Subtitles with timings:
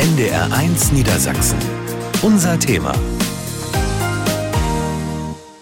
[0.00, 1.58] NDR1 Niedersachsen.
[2.22, 2.94] Unser Thema.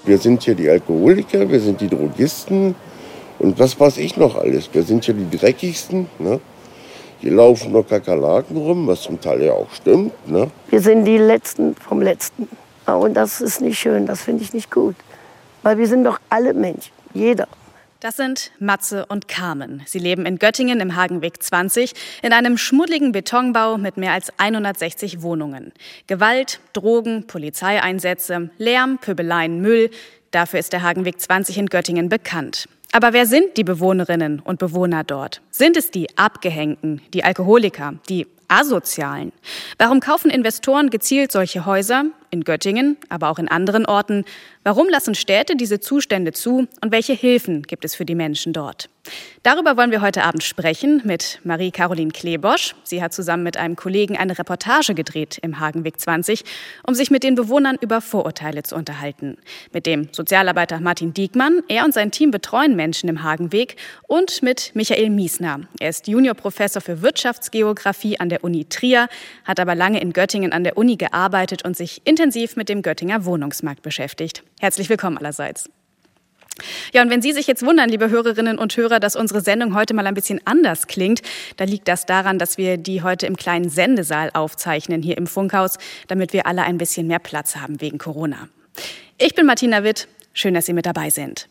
[0.05, 2.77] Wir sind hier die Alkoholiker, wir sind die Drogisten
[3.41, 4.71] und was weiß ich noch alles.
[4.73, 6.07] Wir sind hier die Dreckigsten.
[6.21, 6.39] Ne?
[7.19, 10.13] Hier laufen noch Kakerlaken rum, was zum Teil ja auch stimmt.
[10.29, 10.49] Ne?
[10.71, 12.49] Wir sind die Letzten vom Letzten.
[12.87, 14.95] Und das ist nicht schön, das finde ich nicht gut.
[15.65, 17.49] Weil wir sind doch alle Menschen, jeder.
[18.01, 19.83] Das sind Matze und Carmen.
[19.85, 25.21] Sie leben in Göttingen im Hagenweg 20 in einem schmuddeligen Betonbau mit mehr als 160
[25.21, 25.73] Wohnungen.
[26.07, 29.91] Gewalt, Drogen, Polizeieinsätze, Lärm, Pöbeleien, Müll.
[30.31, 32.69] Dafür ist der Hagenweg 20 in Göttingen bekannt.
[32.93, 35.41] Aber wer sind die Bewohnerinnen und Bewohner dort?
[35.51, 39.33] Sind es die Abgehängten, die Alkoholiker, die Asozialen?
[39.77, 42.05] Warum kaufen Investoren gezielt solche Häuser?
[42.31, 44.25] In Göttingen, aber auch in anderen Orten.
[44.65, 48.89] Warum lassen Städte diese Zustände zu und welche Hilfen gibt es für die Menschen dort?
[49.43, 52.75] Darüber wollen wir heute Abend sprechen mit Marie-Caroline Klebosch.
[52.83, 56.45] Sie hat zusammen mit einem Kollegen eine Reportage gedreht im Hagenweg 20,
[56.87, 59.39] um sich mit den Bewohnern über Vorurteile zu unterhalten.
[59.73, 61.63] Mit dem Sozialarbeiter Martin Diekmann.
[61.69, 63.77] Er und sein Team betreuen Menschen im Hagenweg
[64.07, 65.61] und mit Michael Miesner.
[65.81, 69.09] Er ist Juniorprofessor für Wirtschaftsgeografie an der Uni Trier,
[69.45, 72.83] hat aber lange in Göttingen an der Uni gearbeitet und sich in intensiv mit dem
[72.83, 74.43] Göttinger Wohnungsmarkt beschäftigt.
[74.59, 75.71] Herzlich willkommen allerseits.
[76.93, 79.95] Ja, und wenn Sie sich jetzt wundern, liebe Hörerinnen und Hörer, dass unsere Sendung heute
[79.95, 81.23] mal ein bisschen anders klingt,
[81.59, 85.79] dann liegt das daran, dass wir die heute im kleinen Sendesaal aufzeichnen, hier im Funkhaus,
[86.09, 88.49] damit wir alle ein bisschen mehr Platz haben wegen Corona.
[89.17, 90.09] Ich bin Martina Witt.
[90.33, 91.47] Schön, dass Sie mit dabei sind.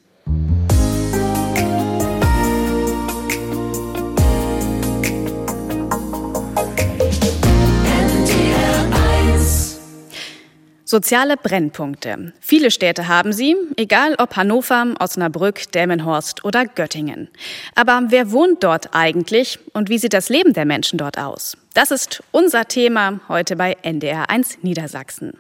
[10.90, 12.32] Soziale Brennpunkte.
[12.40, 17.28] Viele Städte haben sie, egal ob Hannover, Osnabrück, Delmenhorst oder Göttingen.
[17.76, 21.58] Aber wer wohnt dort eigentlich und wie sieht das Leben der Menschen dort aus?
[21.74, 25.34] Das ist unser Thema heute bei NDR1 Niedersachsen.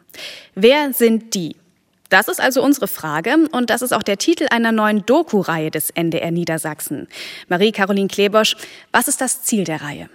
[0.54, 1.56] Wer sind die?
[2.10, 5.92] Das ist also unsere Frage und das ist auch der Titel einer neuen Doku-Reihe des
[5.92, 7.08] NDR Niedersachsen.
[7.48, 8.58] Marie-Caroline Klebosch,
[8.92, 10.10] was ist das Ziel der Reihe?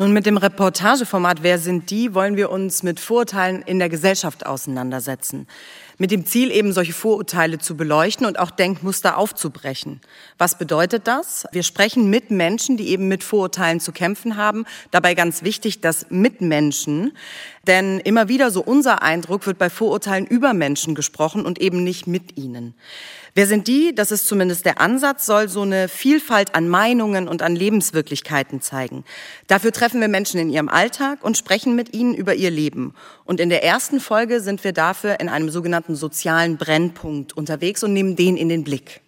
[0.00, 4.46] Nun, mit dem Reportageformat Wer sind die, wollen wir uns mit Vorurteilen in der Gesellschaft
[4.46, 5.46] auseinandersetzen
[6.00, 10.00] mit dem Ziel, eben solche Vorurteile zu beleuchten und auch Denkmuster aufzubrechen.
[10.38, 11.44] Was bedeutet das?
[11.52, 14.64] Wir sprechen mit Menschen, die eben mit Vorurteilen zu kämpfen haben.
[14.92, 17.12] Dabei ganz wichtig, dass Mitmenschen,
[17.66, 22.06] denn immer wieder so unser Eindruck wird bei Vorurteilen über Menschen gesprochen und eben nicht
[22.06, 22.72] mit ihnen.
[23.40, 23.94] Wer sind die?
[23.94, 29.02] Das ist zumindest der Ansatz, soll so eine Vielfalt an Meinungen und an Lebenswirklichkeiten zeigen.
[29.46, 32.92] Dafür treffen wir Menschen in ihrem Alltag und sprechen mit ihnen über ihr Leben.
[33.24, 37.94] Und in der ersten Folge sind wir dafür in einem sogenannten sozialen Brennpunkt unterwegs und
[37.94, 39.00] nehmen den in den Blick.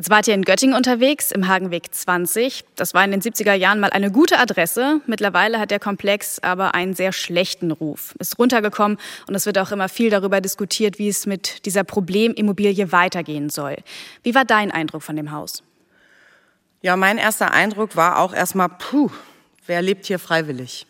[0.00, 2.64] Jetzt wart ihr in Göttingen unterwegs, im Hagenweg 20.
[2.74, 5.02] Das war in den 70er Jahren mal eine gute Adresse.
[5.06, 8.14] Mittlerweile hat der Komplex aber einen sehr schlechten Ruf.
[8.18, 8.96] Ist runtergekommen
[9.28, 13.76] und es wird auch immer viel darüber diskutiert, wie es mit dieser Problemimmobilie weitergehen soll.
[14.22, 15.62] Wie war dein Eindruck von dem Haus?
[16.80, 19.10] Ja, mein erster Eindruck war auch erstmal, puh,
[19.66, 20.86] wer lebt hier freiwillig?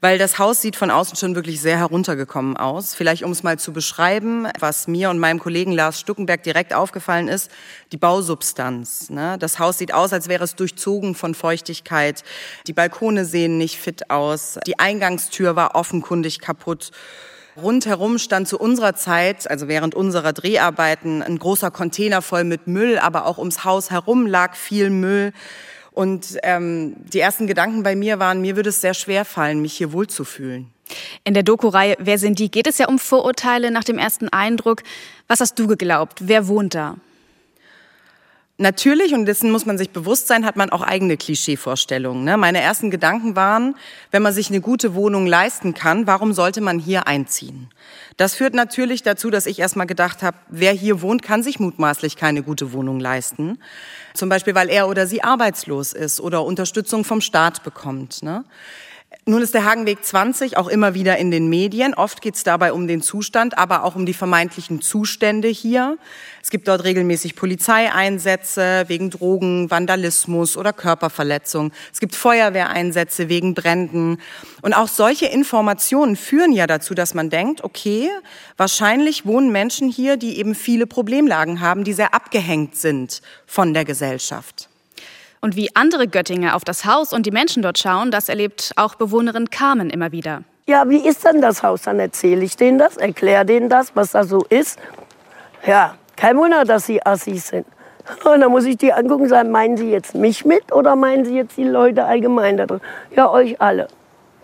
[0.00, 2.94] Weil das Haus sieht von außen schon wirklich sehr heruntergekommen aus.
[2.94, 7.28] Vielleicht um es mal zu beschreiben, was mir und meinem Kollegen Lars Stuckenberg direkt aufgefallen
[7.28, 7.50] ist,
[7.92, 9.08] die Bausubstanz.
[9.10, 9.36] Ne?
[9.38, 12.24] Das Haus sieht aus, als wäre es durchzogen von Feuchtigkeit.
[12.66, 14.58] Die Balkone sehen nicht fit aus.
[14.66, 16.90] Die Eingangstür war offenkundig kaputt.
[17.56, 22.98] Rundherum stand zu unserer Zeit, also während unserer Dreharbeiten, ein großer Container voll mit Müll,
[22.98, 25.32] aber auch ums Haus herum lag viel Müll.
[25.96, 29.72] Und ähm, die ersten Gedanken bei mir waren, mir würde es sehr schwer fallen, mich
[29.72, 30.70] hier wohlzufühlen.
[31.24, 32.50] In der Doku-Reihe Wer sind die?
[32.50, 34.82] geht es ja um Vorurteile nach dem ersten Eindruck.
[35.26, 36.18] Was hast du geglaubt?
[36.20, 36.96] Wer wohnt da?
[38.58, 42.24] Natürlich, und dessen muss man sich bewusst sein, hat man auch eigene Klischeevorstellungen.
[42.24, 42.38] Ne?
[42.38, 43.76] Meine ersten Gedanken waren,
[44.10, 47.68] wenn man sich eine gute Wohnung leisten kann, warum sollte man hier einziehen?
[48.16, 52.16] Das führt natürlich dazu, dass ich erstmal gedacht habe, wer hier wohnt, kann sich mutmaßlich
[52.16, 53.58] keine gute Wohnung leisten.
[54.14, 58.22] Zum Beispiel, weil er oder sie arbeitslos ist oder Unterstützung vom Staat bekommt.
[58.22, 58.42] Ne?
[59.28, 61.94] Nun ist der Hagenweg 20 auch immer wieder in den Medien.
[61.94, 65.98] Oft geht es dabei um den Zustand, aber auch um die vermeintlichen Zustände hier.
[66.44, 71.72] Es gibt dort regelmäßig Polizeieinsätze wegen Drogen, Vandalismus oder Körperverletzung.
[71.92, 74.18] Es gibt Feuerwehreinsätze wegen Bränden.
[74.62, 78.08] Und auch solche Informationen führen ja dazu, dass man denkt, okay,
[78.56, 83.84] wahrscheinlich wohnen Menschen hier, die eben viele Problemlagen haben, die sehr abgehängt sind von der
[83.84, 84.65] Gesellschaft.
[85.46, 88.96] Und wie andere Göttinger auf das Haus und die Menschen dort schauen, das erlebt auch
[88.96, 90.42] Bewohnerin Carmen immer wieder.
[90.66, 91.82] Ja, wie ist denn das Haus?
[91.82, 94.76] Dann erzähle ich denen das, erkläre denen das, was da so ist.
[95.64, 97.64] Ja, kein Wunder, dass sie Assis sind.
[98.24, 101.24] Und dann muss ich die angucken und sagen, meinen Sie jetzt mich mit oder meinen
[101.24, 102.80] Sie jetzt die Leute allgemein da drin?
[103.14, 103.86] Ja, euch alle.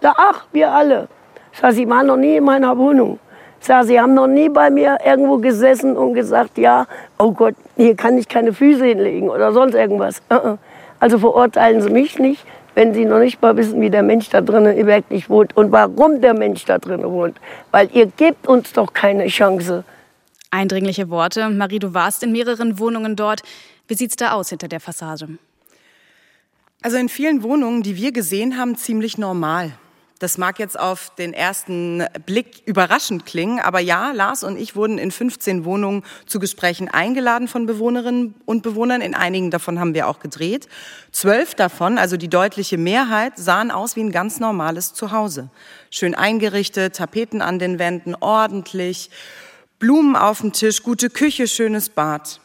[0.03, 1.09] Da, ach, wir alle.
[1.53, 3.19] Ich sage, Sie waren noch nie in meiner Wohnung.
[3.61, 6.87] Ich sage, Sie haben noch nie bei mir irgendwo gesessen und gesagt, ja,
[7.19, 10.23] oh Gott, hier kann ich keine Füße hinlegen oder sonst irgendwas.
[11.03, 12.45] Also verurteilen Sie mich nicht,
[12.77, 16.21] wenn Sie noch nicht mal wissen, wie der Mensch da drinnen wirklich wohnt und warum
[16.21, 17.41] der Mensch da drinnen wohnt.
[17.73, 19.83] Weil ihr gebt uns doch keine Chance.
[20.53, 21.49] Eindringliche Worte.
[21.49, 23.43] Marie, du warst in mehreren Wohnungen dort.
[23.89, 25.39] Wie sieht's da aus hinter der Fassade?
[26.83, 29.73] Also in vielen Wohnungen, die wir gesehen haben, ziemlich normal.
[30.23, 34.97] Das mag jetzt auf den ersten Blick überraschend klingen, aber ja, Lars und ich wurden
[34.97, 39.01] in 15 Wohnungen zu Gesprächen eingeladen von Bewohnerinnen und Bewohnern.
[39.01, 40.69] In einigen davon haben wir auch gedreht.
[41.11, 45.51] Zwölf davon, also die deutliche Mehrheit, sahen aus wie ein ganz normales Zuhause.
[45.91, 49.11] Schön eingerichtet, Tapeten an den Wänden, ordentlich,
[49.81, 52.42] Blumen auf dem Tisch, gute Küche, schönes Bad.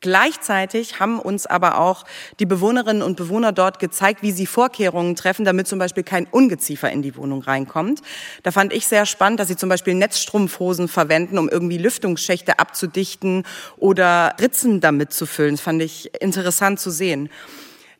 [0.00, 2.04] Gleichzeitig haben uns aber auch
[2.38, 6.90] die Bewohnerinnen und Bewohner dort gezeigt, wie sie Vorkehrungen treffen, damit zum Beispiel kein Ungeziefer
[6.90, 8.00] in die Wohnung reinkommt.
[8.42, 13.44] Da fand ich sehr spannend, dass sie zum Beispiel Netzstrumpfhosen verwenden, um irgendwie Lüftungsschächte abzudichten
[13.76, 15.54] oder Ritzen damit zu füllen.
[15.54, 17.28] Das fand ich interessant zu sehen.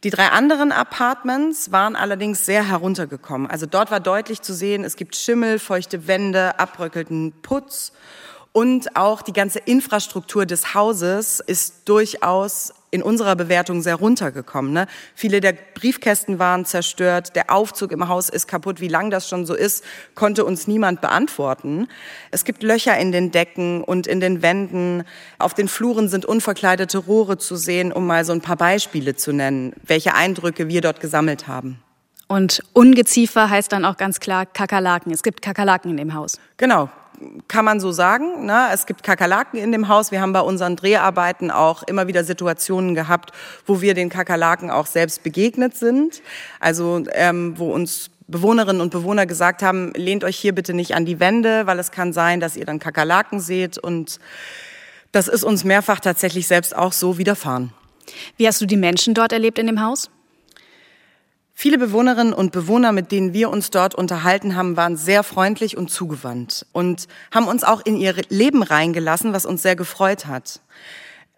[0.05, 3.50] Die drei anderen Apartments waren allerdings sehr heruntergekommen.
[3.50, 7.93] Also dort war deutlich zu sehen, es gibt Schimmel, feuchte Wände, abbröckelten Putz
[8.53, 14.73] und auch die ganze Infrastruktur des Hauses ist durchaus in unserer Bewertung sehr runtergekommen.
[14.73, 14.87] Ne?
[15.15, 18.81] Viele der Briefkästen waren zerstört, der Aufzug im Haus ist kaputt.
[18.81, 19.85] Wie lang das schon so ist,
[20.15, 21.89] konnte uns niemand beantworten.
[22.31, 25.05] Es gibt Löcher in den Decken und in den Wänden.
[25.39, 29.33] Auf den Fluren sind unverkleidete Rohre zu sehen, um mal so ein paar Beispiele zu
[29.33, 31.83] nennen, welche Eindrücke wir dort gesammelt haben.
[32.27, 35.12] Und Ungeziefer heißt dann auch ganz klar Kakerlaken.
[35.12, 36.39] Es gibt Kakerlaken in dem Haus.
[36.56, 36.89] Genau
[37.49, 38.47] kann man so sagen.
[38.47, 38.69] Ne?
[38.73, 40.11] Es gibt Kakerlaken in dem Haus.
[40.11, 43.32] Wir haben bei unseren Dreharbeiten auch immer wieder Situationen gehabt,
[43.67, 46.23] wo wir den Kakerlaken auch selbst begegnet sind.
[46.61, 51.06] Also ähm, wo uns Bewohnerinnen und Bewohner gesagt haben, lehnt euch hier bitte nicht an
[51.06, 53.79] die Wände, weil es kann sein, dass ihr dann Kakerlaken seht.
[53.79, 54.19] Und
[55.12, 57.73] das ist uns mehrfach tatsächlich selbst auch so widerfahren.
[58.37, 60.11] Wie hast du die Menschen dort erlebt in dem Haus?
[61.61, 65.91] Viele Bewohnerinnen und Bewohner, mit denen wir uns dort unterhalten haben, waren sehr freundlich und
[65.91, 70.61] zugewandt und haben uns auch in ihr Leben reingelassen, was uns sehr gefreut hat.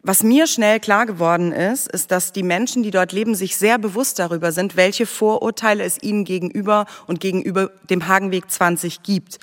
[0.03, 3.79] Was mir schnell klar geworden ist, ist, dass die Menschen, die dort leben, sich sehr
[3.79, 9.39] bewusst darüber sind, welche Vorurteile es ihnen gegenüber und gegenüber dem Hagenweg 20 gibt.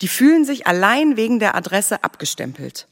[0.00, 2.88] Die fühlen sich allein wegen der Adresse abgestempelt.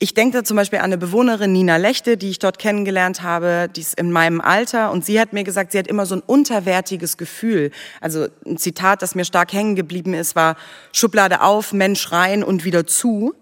[0.00, 3.70] Ich denke da zum Beispiel an eine Bewohnerin, Nina Lechte, die ich dort kennengelernt habe,
[3.74, 6.22] die ist in meinem Alter und sie hat mir gesagt, sie hat immer so ein
[6.26, 7.70] unterwertiges Gefühl.
[8.00, 10.56] Also ein Zitat, das mir stark hängen geblieben ist, war
[10.92, 13.34] Schublade auf, Mensch rein und wieder zu.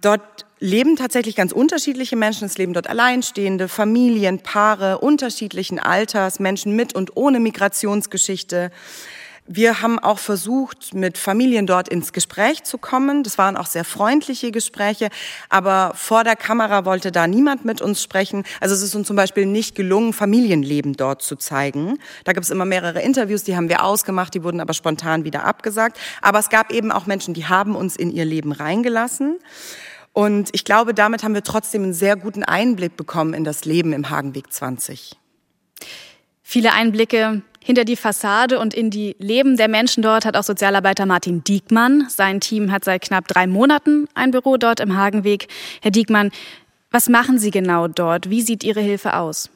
[0.00, 2.46] Dort leben tatsächlich ganz unterschiedliche Menschen.
[2.46, 8.70] Es leben dort Alleinstehende, Familien, Paare unterschiedlichen Alters, Menschen mit und ohne Migrationsgeschichte.
[9.48, 13.22] Wir haben auch versucht, mit Familien dort ins Gespräch zu kommen.
[13.22, 15.08] Das waren auch sehr freundliche Gespräche,
[15.48, 18.42] aber vor der Kamera wollte da niemand mit uns sprechen.
[18.60, 21.98] Also es ist uns zum Beispiel nicht gelungen, Familienleben dort zu zeigen.
[22.24, 25.44] Da gibt es immer mehrere Interviews, die haben wir ausgemacht, die wurden aber spontan wieder
[25.44, 25.96] abgesagt.
[26.22, 29.36] Aber es gab eben auch Menschen, die haben uns in ihr Leben reingelassen.
[30.12, 33.92] Und ich glaube, damit haben wir trotzdem einen sehr guten Einblick bekommen in das Leben
[33.92, 35.16] im Hagenweg 20.
[36.42, 41.04] Viele Einblicke hinter die Fassade und in die Leben der Menschen dort hat auch Sozialarbeiter
[41.04, 42.06] Martin Diekmann.
[42.08, 45.48] Sein Team hat seit knapp drei Monaten ein Büro dort im Hagenweg.
[45.82, 46.30] Herr Diekmann,
[46.92, 48.30] was machen Sie genau dort?
[48.30, 49.50] Wie sieht Ihre Hilfe aus?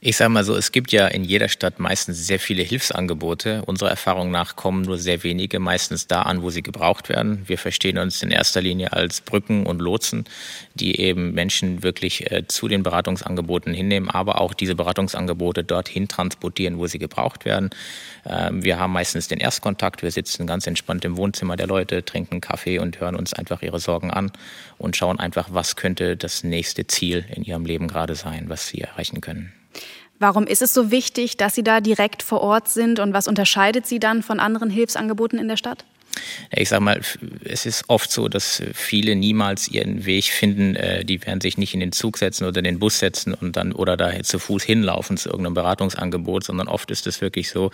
[0.00, 3.64] Ich sage mal so, es gibt ja in jeder Stadt meistens sehr viele Hilfsangebote.
[3.64, 7.42] Unserer Erfahrung nach kommen nur sehr wenige meistens da an, wo sie gebraucht werden.
[7.48, 10.24] Wir verstehen uns in erster Linie als Brücken und Lotsen,
[10.74, 16.78] die eben Menschen wirklich äh, zu den Beratungsangeboten hinnehmen, aber auch diese Beratungsangebote dorthin transportieren,
[16.78, 17.70] wo sie gebraucht werden.
[18.24, 20.04] Ähm, wir haben meistens den Erstkontakt.
[20.04, 23.80] Wir sitzen ganz entspannt im Wohnzimmer der Leute, trinken Kaffee und hören uns einfach ihre
[23.80, 24.30] Sorgen an
[24.78, 28.80] und schauen einfach, was könnte das nächste Ziel in ihrem Leben gerade sein, was sie
[28.80, 29.57] erreichen können.
[30.18, 33.86] Warum ist es so wichtig, dass Sie da direkt vor Ort sind und was unterscheidet
[33.86, 35.84] Sie dann von anderen Hilfsangeboten in der Stadt?
[36.50, 37.00] Ich sage mal,
[37.44, 40.76] es ist oft so, dass viele niemals ihren Weg finden.
[40.76, 43.56] Äh, die werden sich nicht in den Zug setzen oder in den Bus setzen und
[43.56, 47.70] dann oder da zu Fuß hinlaufen zu irgendeinem Beratungsangebot, sondern oft ist es wirklich so,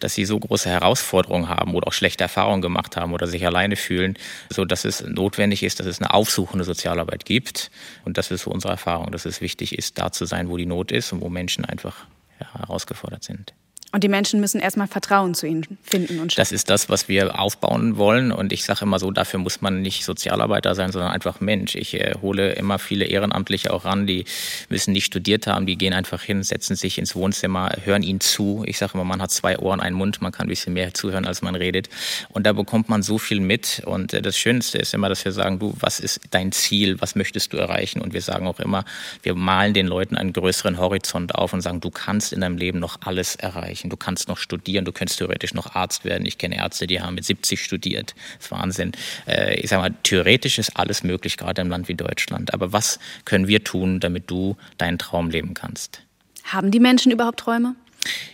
[0.00, 3.76] dass sie so große Herausforderungen haben oder auch schlechte Erfahrungen gemacht haben oder sich alleine
[3.76, 4.16] fühlen,
[4.50, 7.70] so dass es notwendig ist, dass es eine aufsuchende Sozialarbeit gibt.
[8.04, 10.66] Und das ist so unsere Erfahrung, dass es wichtig ist, da zu sein, wo die
[10.66, 12.06] Not ist und wo Menschen einfach
[12.38, 13.54] herausgefordert sind.
[13.92, 16.38] Und die Menschen müssen erstmal Vertrauen zu ihnen finden und.
[16.38, 18.32] Das ist das, was wir aufbauen wollen.
[18.32, 21.74] Und ich sage immer so, dafür muss man nicht Sozialarbeiter sein, sondern einfach Mensch.
[21.74, 24.24] Ich äh, hole immer viele Ehrenamtliche auch ran, die
[24.70, 28.64] müssen nicht studiert haben, die gehen einfach hin, setzen sich ins Wohnzimmer, hören ihnen zu.
[28.66, 31.26] Ich sage immer, man hat zwei Ohren, einen Mund, man kann ein bisschen mehr zuhören,
[31.26, 31.90] als man redet.
[32.30, 33.82] Und da bekommt man so viel mit.
[33.84, 37.14] Und äh, das Schönste ist immer, dass wir sagen, du, was ist dein Ziel, was
[37.14, 38.00] möchtest du erreichen?
[38.00, 38.86] Und wir sagen auch immer,
[39.22, 42.78] wir malen den Leuten einen größeren Horizont auf und sagen, du kannst in deinem Leben
[42.78, 43.90] noch alles erreichen erreichen.
[43.90, 46.26] Du kannst noch studieren, du könntest theoretisch noch Arzt werden.
[46.26, 48.14] Ich kenne Ärzte, die haben mit 70 studiert.
[48.36, 48.92] Das ist Wahnsinn.
[49.26, 52.54] Äh, ich sage mal, theoretisch ist alles möglich, gerade im Land wie Deutschland.
[52.54, 56.02] Aber was können wir tun, damit du deinen Traum leben kannst?
[56.44, 57.74] Haben die Menschen überhaupt Träume?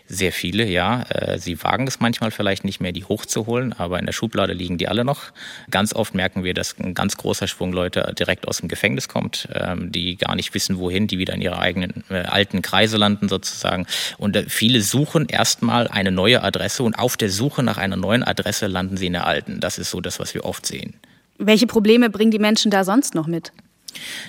[0.07, 1.03] Sehr viele, ja.
[1.11, 4.79] Äh, sie wagen es manchmal vielleicht nicht mehr, die hochzuholen, aber in der Schublade liegen
[4.79, 5.33] die alle noch.
[5.71, 9.49] Ganz oft merken wir, dass ein ganz großer Schwung Leute direkt aus dem Gefängnis kommt,
[9.53, 13.29] ähm, die gar nicht wissen, wohin, die wieder in ihre eigenen äh, alten Kreise landen
[13.29, 13.87] sozusagen.
[14.17, 18.23] Und äh, viele suchen erstmal eine neue Adresse und auf der Suche nach einer neuen
[18.23, 19.61] Adresse landen sie in der alten.
[19.61, 20.95] Das ist so das, was wir oft sehen.
[21.37, 23.53] Welche Probleme bringen die Menschen da sonst noch mit?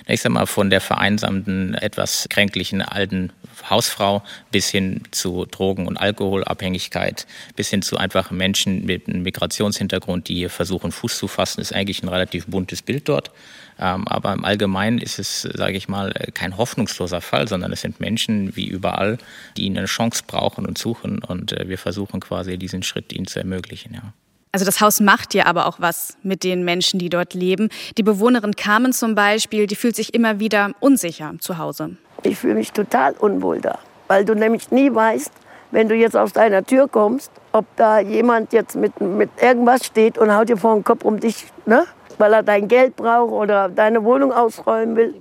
[0.08, 3.32] Ich sag mal, von der vereinsamten, etwas kränklichen alten
[3.70, 10.28] Hausfrau bis hin zu Drogen- und Alkoholabhängigkeit, bis hin zu einfachen Menschen mit einem Migrationshintergrund,
[10.28, 13.32] die hier versuchen, Fuß zu fassen, ist eigentlich ein relativ buntes Bild dort.
[13.80, 18.00] Ähm, aber im Allgemeinen ist es, sage ich mal, kein hoffnungsloser Fall, sondern es sind
[18.00, 19.18] Menschen wie überall,
[19.56, 21.20] die eine Chance brauchen und suchen.
[21.20, 23.94] Und äh, wir versuchen quasi diesen Schritt ihnen zu ermöglichen.
[23.94, 24.14] Ja.
[24.52, 27.70] Also das Haus macht ja aber auch was mit den Menschen, die dort leben.
[27.98, 31.98] Die Bewohnerin Carmen zum Beispiel, die fühlt sich immer wieder unsicher zu Hause.
[32.24, 33.78] Ich fühle mich total unwohl da,
[34.08, 35.32] weil du nämlich nie weißt,
[35.72, 40.18] wenn du jetzt aus deiner Tür kommst, ob da jemand jetzt mit, mit irgendwas steht
[40.18, 41.86] und haut dir vor den Kopf um dich, ne?
[42.18, 45.14] weil er dein Geld braucht oder deine Wohnung ausräumen will.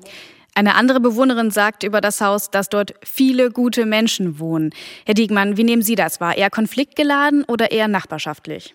[0.55, 4.71] Eine andere Bewohnerin sagt über das Haus, dass dort viele gute Menschen wohnen.
[5.07, 6.37] Herr Diegmann, wie nehmen Sie das wahr?
[6.37, 8.75] Eher konfliktgeladen oder eher nachbarschaftlich?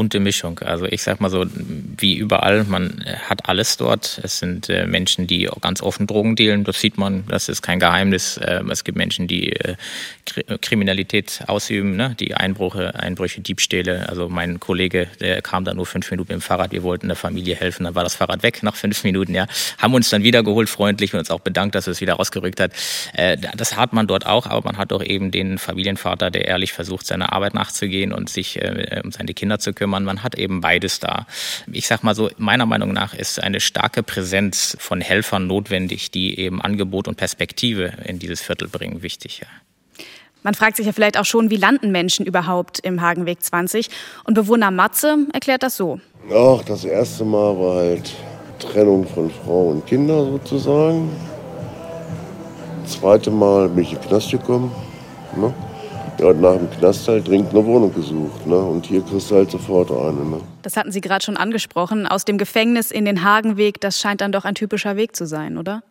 [0.00, 0.58] bunte Mischung.
[0.60, 4.18] Also ich sag mal so, wie überall, man hat alles dort.
[4.22, 7.78] Es sind äh, Menschen, die ganz offen Drogen dealen, das sieht man, das ist kein
[7.78, 8.40] Geheimnis.
[8.42, 9.76] Ähm, es gibt Menschen, die äh,
[10.62, 12.16] Kriminalität ausüben, ne?
[12.18, 14.08] die Einbrüche, Einbrüche, Diebstähle.
[14.08, 17.16] Also mein Kollege, der kam da nur fünf Minuten mit dem Fahrrad, wir wollten der
[17.16, 19.46] Familie helfen, dann war das Fahrrad weg nach fünf Minuten, ja.
[19.76, 22.72] Haben uns dann wieder geholt, freundlich und uns auch bedankt, dass es wieder rausgerückt hat.
[23.12, 26.72] Äh, das hat man dort auch, aber man hat auch eben den Familienvater, der ehrlich
[26.72, 28.58] versucht, seiner Arbeit nachzugehen und sich
[29.04, 29.89] um seine Kinder zu kümmern.
[29.90, 31.26] Man hat eben beides da.
[31.70, 36.38] Ich sag mal so, meiner Meinung nach ist eine starke Präsenz von Helfern notwendig, die
[36.38, 39.40] eben Angebot und Perspektive in dieses Viertel bringen, wichtig.
[39.40, 39.46] Ja.
[40.42, 43.90] Man fragt sich ja vielleicht auch schon, wie landen Menschen überhaupt im Hagenweg 20?
[44.24, 46.00] Und Bewohner Matze erklärt das so.
[46.34, 48.14] Ach, das erste Mal war halt
[48.58, 51.10] Trennung von Frau und Kinder sozusagen.
[52.82, 54.72] Das zweite Mal bin ich in den Knast gekommen.
[55.36, 55.52] Ne?
[56.20, 58.46] Ja, nach dem Knast halt dringend eine Wohnung gesucht.
[58.46, 58.56] Ne?
[58.56, 60.24] Und hier kriegst du halt sofort eine.
[60.24, 60.40] Ne?
[60.62, 62.06] Das hatten Sie gerade schon angesprochen.
[62.06, 65.58] Aus dem Gefängnis in den Hagenweg, das scheint dann doch ein typischer Weg zu sein,
[65.58, 65.82] oder?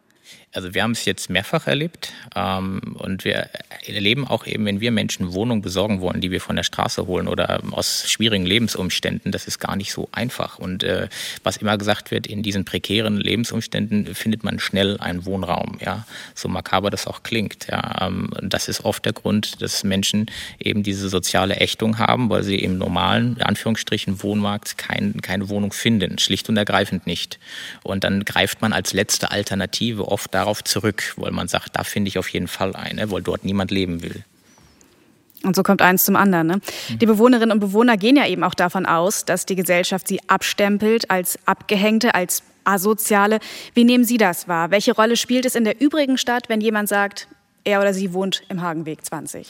[0.52, 3.50] Also wir haben es jetzt mehrfach erlebt ähm, und wir
[3.86, 7.28] erleben auch eben, wenn wir Menschen Wohnungen besorgen wollen, die wir von der Straße holen
[7.28, 10.58] oder aus schwierigen Lebensumständen, das ist gar nicht so einfach.
[10.58, 11.08] Und äh,
[11.44, 15.78] was immer gesagt wird, in diesen prekären Lebensumständen findet man schnell einen Wohnraum.
[15.86, 17.68] Ja, so makaber das auch klingt.
[17.70, 22.42] Ja, ähm, das ist oft der Grund, dass Menschen eben diese soziale Ächtung haben, weil
[22.42, 27.38] sie im normalen, in Anführungsstrichen, Wohnmarkt kein, keine Wohnung finden, schlicht und ergreifend nicht.
[27.84, 32.10] Und dann greift man als letzte Alternative oft darauf zurück, weil man sagt, da finde
[32.10, 34.24] ich auf jeden Fall eine, weil dort niemand leben will.
[35.44, 36.48] Und so kommt eins zum anderen.
[36.48, 36.62] Ne?
[36.90, 41.10] Die Bewohnerinnen und Bewohner gehen ja eben auch davon aus, dass die Gesellschaft sie abstempelt
[41.10, 43.40] als Abgehängte, als Asoziale.
[43.74, 44.70] Wie nehmen Sie das wahr?
[44.70, 47.28] Welche Rolle spielt es in der übrigen Stadt, wenn jemand sagt,
[47.64, 49.48] er oder sie wohnt im Hagenweg 20?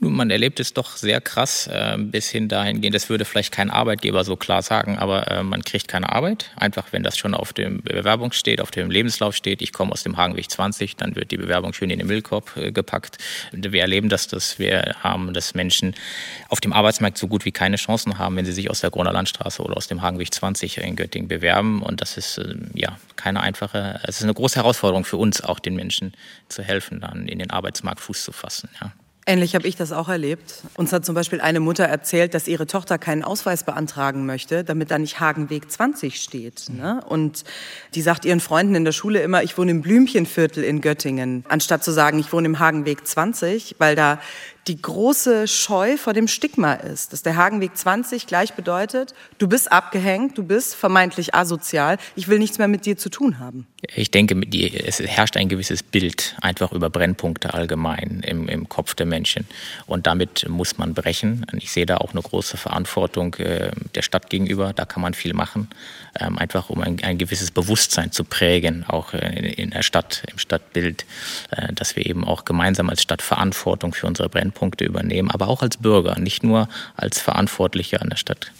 [0.00, 3.68] Nun, man erlebt es doch sehr krass, äh, bis hin dahingehend, das würde vielleicht kein
[3.68, 6.52] Arbeitgeber so klar sagen, aber äh, man kriegt keine Arbeit.
[6.54, 10.04] Einfach, wenn das schon auf dem Bewerbung steht, auf dem Lebenslauf steht, ich komme aus
[10.04, 13.18] dem Hagenweg 20, dann wird die Bewerbung schön in den Müllkorb äh, gepackt.
[13.50, 15.96] Wir erleben das, dass wir haben, dass Menschen
[16.48, 19.12] auf dem Arbeitsmarkt so gut wie keine Chancen haben, wenn sie sich aus der Groner
[19.12, 21.82] Landstraße oder aus dem Hagenweg 20 in Göttingen bewerben.
[21.82, 25.58] Und das ist äh, ja keine einfache, es ist eine große Herausforderung für uns, auch
[25.58, 26.12] den Menschen
[26.48, 28.68] zu helfen, dann in den Arbeitsmarkt Fuß zu fassen.
[28.80, 28.92] Ja.
[29.28, 30.62] Ähnlich habe ich das auch erlebt.
[30.78, 34.90] Uns hat zum Beispiel eine Mutter erzählt, dass ihre Tochter keinen Ausweis beantragen möchte, damit
[34.90, 36.70] da nicht Hagenweg 20 steht.
[36.70, 37.04] Ne?
[37.06, 37.44] Und
[37.94, 41.84] die sagt ihren Freunden in der Schule immer, ich wohne im Blümchenviertel in Göttingen, anstatt
[41.84, 44.18] zu sagen, ich wohne im Hagenweg 20, weil da
[44.68, 49.72] die große Scheu vor dem Stigma ist, dass der Hagenweg 20 gleich bedeutet, du bist
[49.72, 53.66] abgehängt, du bist vermeintlich asozial, ich will nichts mehr mit dir zu tun haben.
[53.94, 54.36] Ich denke,
[54.84, 59.46] es herrscht ein gewisses Bild einfach über Brennpunkte allgemein im, im Kopf der Menschen.
[59.86, 61.46] Und damit muss man brechen.
[61.56, 64.72] Ich sehe da auch eine große Verantwortung äh, der Stadt gegenüber.
[64.72, 65.68] Da kann man viel machen,
[66.18, 70.38] ähm, einfach um ein, ein gewisses Bewusstsein zu prägen, auch in, in der Stadt, im
[70.38, 71.06] Stadtbild,
[71.52, 75.62] äh, dass wir eben auch gemeinsam als Stadt Verantwortung für unsere Brennpunkte übernehmen, aber auch
[75.62, 78.52] als Bürger, nicht nur als Verantwortliche an der Stadt.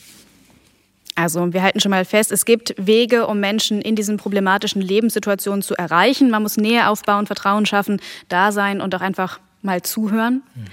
[1.14, 5.62] Also wir halten schon mal fest, es gibt Wege, um Menschen in diesen problematischen Lebenssituationen
[5.62, 6.30] zu erreichen.
[6.30, 10.42] Man muss Nähe aufbauen, Vertrauen schaffen, da sein und auch einfach mal zuhören.
[10.54, 10.64] Mhm.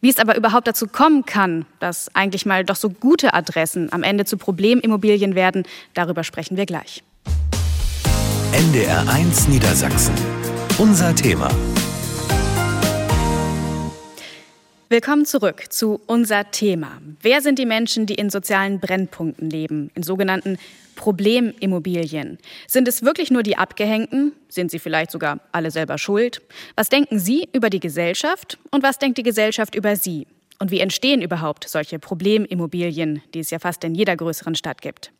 [0.00, 4.02] Wie es aber überhaupt dazu kommen kann, dass eigentlich mal doch so gute Adressen am
[4.02, 7.02] Ende zu Problemimmobilien werden, darüber sprechen wir gleich.
[8.52, 10.14] NDR 1 Niedersachsen.
[10.78, 11.50] Unser Thema.
[14.92, 17.00] Willkommen zurück zu unser Thema.
[17.22, 20.58] Wer sind die Menschen, die in sozialen Brennpunkten leben, in sogenannten
[20.96, 22.38] Problemimmobilien?
[22.66, 24.32] Sind es wirklich nur die Abgehängten?
[24.48, 26.42] Sind sie vielleicht sogar alle selber schuld?
[26.74, 30.26] Was denken Sie über die Gesellschaft und was denkt die Gesellschaft über Sie?
[30.62, 35.10] Und wie entstehen überhaupt solche Problemimmobilien, die es ja fast in jeder größeren Stadt gibt?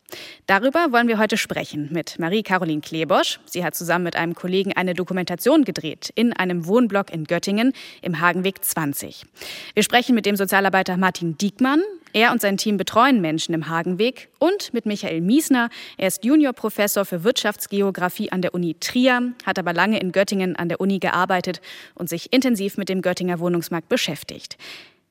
[0.45, 3.39] Darüber wollen wir heute sprechen mit Marie-Caroline Klebosch.
[3.45, 8.19] Sie hat zusammen mit einem Kollegen eine Dokumentation gedreht in einem Wohnblock in Göttingen im
[8.19, 9.25] Hagenweg 20.
[9.73, 11.81] Wir sprechen mit dem Sozialarbeiter Martin Diekmann.
[12.13, 15.69] Er und sein Team betreuen Menschen im Hagenweg und mit Michael Miesner.
[15.97, 20.69] Er ist Juniorprofessor für Wirtschaftsgeografie an der Uni Trier, hat aber lange in Göttingen an
[20.69, 21.61] der Uni gearbeitet
[21.95, 24.57] und sich intensiv mit dem Göttinger Wohnungsmarkt beschäftigt.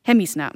[0.02, 0.52] Herr Miesner,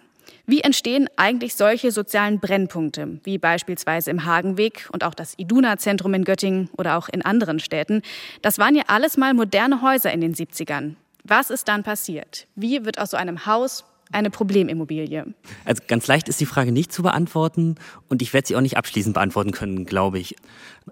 [0.47, 6.25] wie entstehen eigentlich solche sozialen Brennpunkte, wie beispielsweise im Hagenweg und auch das Iduna-Zentrum in
[6.25, 8.03] Göttingen oder auch in anderen Städten?
[8.41, 10.95] Das waren ja alles mal moderne Häuser in den 70ern.
[11.25, 12.47] Was ist dann passiert?
[12.55, 15.27] Wie wird aus so einem Haus eine Problemimmobilie?
[15.65, 17.77] Also ganz leicht ist die Frage nicht zu beantworten
[18.09, 20.37] und ich werde sie auch nicht abschließend beantworten können, glaube ich.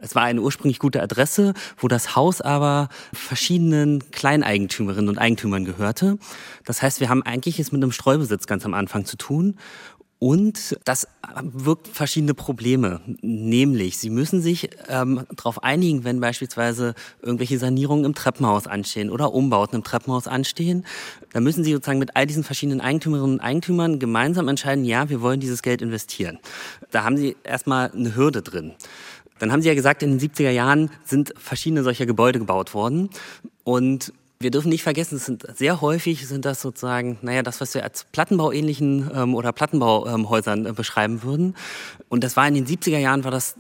[0.01, 6.19] Es war eine ursprünglich gute Adresse, wo das Haus aber verschiedenen Kleineigentümerinnen und Eigentümern gehörte.
[6.65, 9.57] Das heißt, wir haben eigentlich es mit einem Streubesitz ganz am Anfang zu tun
[10.23, 11.09] und das
[11.41, 13.01] wirkt verschiedene Probleme.
[13.23, 19.35] Nämlich, Sie müssen sich ähm, darauf einigen, wenn beispielsweise irgendwelche Sanierungen im Treppenhaus anstehen oder
[19.35, 20.87] Umbauten im Treppenhaus anstehen.
[21.33, 25.23] Dann müssen Sie sozusagen mit all diesen verschiedenen Eigentümerinnen und Eigentümern gemeinsam entscheiden, ja, wir
[25.23, 26.39] wollen dieses Geld investieren.
[26.93, 28.75] Da haben Sie erstmal eine Hürde drin.
[29.41, 33.11] Dann haben Sie ja gesagt, in den 70er Jahren sind verschiedene solcher Gebäude gebaut worden.
[33.65, 37.75] Und wir dürfen nicht vergessen, es sind sehr häufig sind das sozusagen, naja, das, was
[37.75, 41.55] wir als Plattenbauähnlichen ähm, oder Plattenbauhäusern äh, beschreiben würden.
[42.09, 43.57] Und das war in den 70er Jahren, war das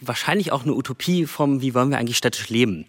[0.00, 2.86] wahrscheinlich auch eine Utopie vom, wie wollen wir eigentlich städtisch leben.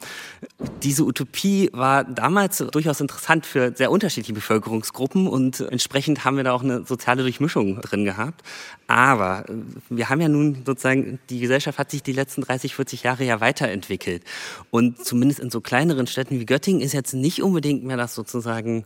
[0.83, 6.53] Diese Utopie war damals durchaus interessant für sehr unterschiedliche Bevölkerungsgruppen und entsprechend haben wir da
[6.53, 8.43] auch eine soziale Durchmischung drin gehabt.
[8.89, 9.53] Aber äh,
[9.89, 13.39] wir haben ja nun sozusagen, die Gesellschaft hat sich die letzten 30, 40 Jahre ja
[13.39, 14.23] weiterentwickelt.
[14.71, 18.85] Und zumindest in so kleineren Städten wie Göttingen ist jetzt nicht unbedingt mehr das sozusagen,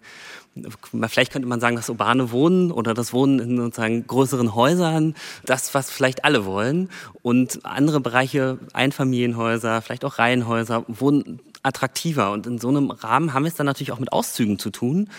[1.08, 5.74] vielleicht könnte man sagen, das urbane Wohnen oder das Wohnen in sozusagen größeren Häusern, das,
[5.74, 6.90] was vielleicht alle wollen.
[7.22, 12.32] Und andere Bereiche, Einfamilienhäuser, vielleicht auch Reihenhäuser, wohnen attraktiver.
[12.32, 15.10] Und in so einem Rahmen haben wir es dann natürlich auch mit Auszügen zu tun.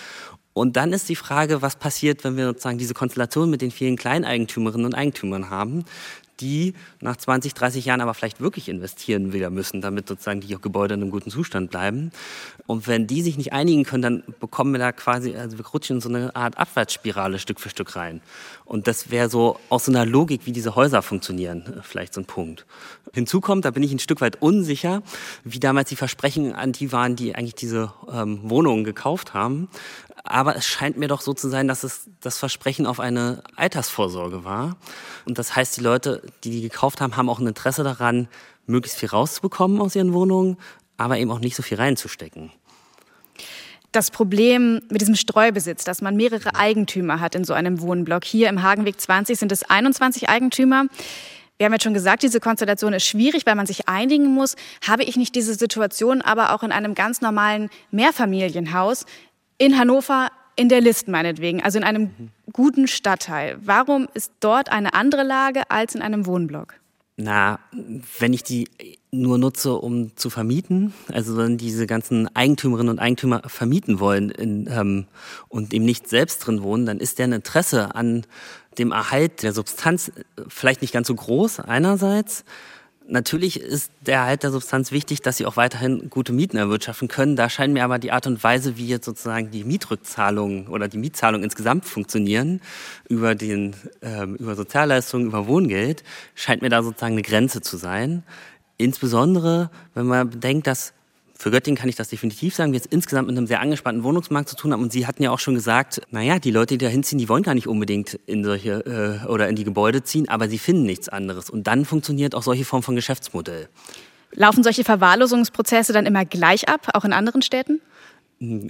[0.53, 3.97] Und dann ist die Frage, was passiert, wenn wir sozusagen diese Konstellation mit den vielen
[3.97, 5.85] Kleineigentümerinnen und Eigentümern haben,
[6.41, 10.95] die nach 20, 30 Jahren aber vielleicht wirklich investieren wieder müssen, damit sozusagen die Gebäude
[10.95, 12.11] in einem guten Zustand bleiben.
[12.67, 15.97] Und wenn die sich nicht einigen können, dann bekommen wir da quasi, also wir rutschen
[15.97, 18.21] in so eine Art Abwärtsspirale Stück für Stück rein.
[18.65, 22.25] Und das wäre so aus so einer Logik, wie diese Häuser funktionieren, vielleicht so ein
[22.25, 22.67] Punkt.
[23.13, 25.03] Hinzu kommt, da bin ich ein Stück weit unsicher,
[25.45, 29.69] wie damals die Versprechen an die waren, die eigentlich diese ähm, Wohnungen gekauft haben.
[30.25, 34.43] Aber es scheint mir doch so zu sein, dass es das Versprechen auf eine Altersvorsorge
[34.43, 34.77] war.
[35.27, 38.29] Und das heißt, die Leute, die die gekauft haben, haben auch ein Interesse daran,
[38.67, 40.57] möglichst viel rauszubekommen aus ihren Wohnungen,
[40.97, 42.51] aber eben auch nicht so viel reinzustecken.
[43.93, 48.25] Das Problem mit diesem Streubesitz, dass man mehrere Eigentümer hat in so einem Wohnblock.
[48.25, 50.87] Hier im Hagenweg 20 sind es 21 Eigentümer.
[51.59, 54.57] Wir haben jetzt schon gesagt, diese Konstellation ist schwierig, weil man sich einigen muss.
[54.85, 59.07] Habe ich nicht diese Situation aber auch in einem ganz normalen Mehrfamilienhaus?
[59.59, 62.11] In Hannover in der List meinetwegen, also in einem
[62.53, 63.59] guten Stadtteil.
[63.61, 66.75] Warum ist dort eine andere Lage als in einem Wohnblock?
[67.17, 67.61] Na,
[68.19, 68.69] wenn ich die
[69.13, 74.69] nur nutze, um zu vermieten, also wenn diese ganzen Eigentümerinnen und Eigentümer vermieten wollen in,
[74.69, 75.07] ähm,
[75.49, 78.27] und eben nicht selbst drin wohnen, dann ist deren Interesse an
[78.79, 80.11] dem Erhalt der Substanz
[80.49, 82.45] vielleicht nicht ganz so groß einerseits,
[83.07, 87.37] Natürlich ist der Erhalt der Substanz wichtig, dass sie auch weiterhin gute Mieten erwirtschaften können.
[87.37, 90.97] Da scheint mir aber die Art und Weise, wie jetzt sozusagen die Mietrückzahlungen oder die
[90.97, 92.63] Mietzahlungen insgesamt funktionieren,
[93.07, 96.03] über, den, äh, über Sozialleistungen, über Wohngeld,
[96.35, 98.23] scheint mir da sozusagen eine Grenze zu sein.
[98.79, 100.95] Insbesondere, wenn man bedenkt, dass
[101.45, 104.49] für Göttingen kann ich das definitiv sagen, wir jetzt insgesamt mit einem sehr angespannten Wohnungsmarkt
[104.49, 104.83] zu tun haben.
[104.83, 107.43] Und Sie hatten ja auch schon gesagt, naja, die Leute, die da hinziehen, die wollen
[107.43, 111.11] gar nicht unbedingt in solche äh, oder in die Gebäude ziehen, aber sie finden nichts
[111.11, 111.51] anderes.
[111.51, 113.69] Und dann funktioniert auch solche Form von Geschäftsmodell.
[114.33, 117.83] Laufen solche Verwahrlosungsprozesse dann immer gleich ab, auch in anderen Städten?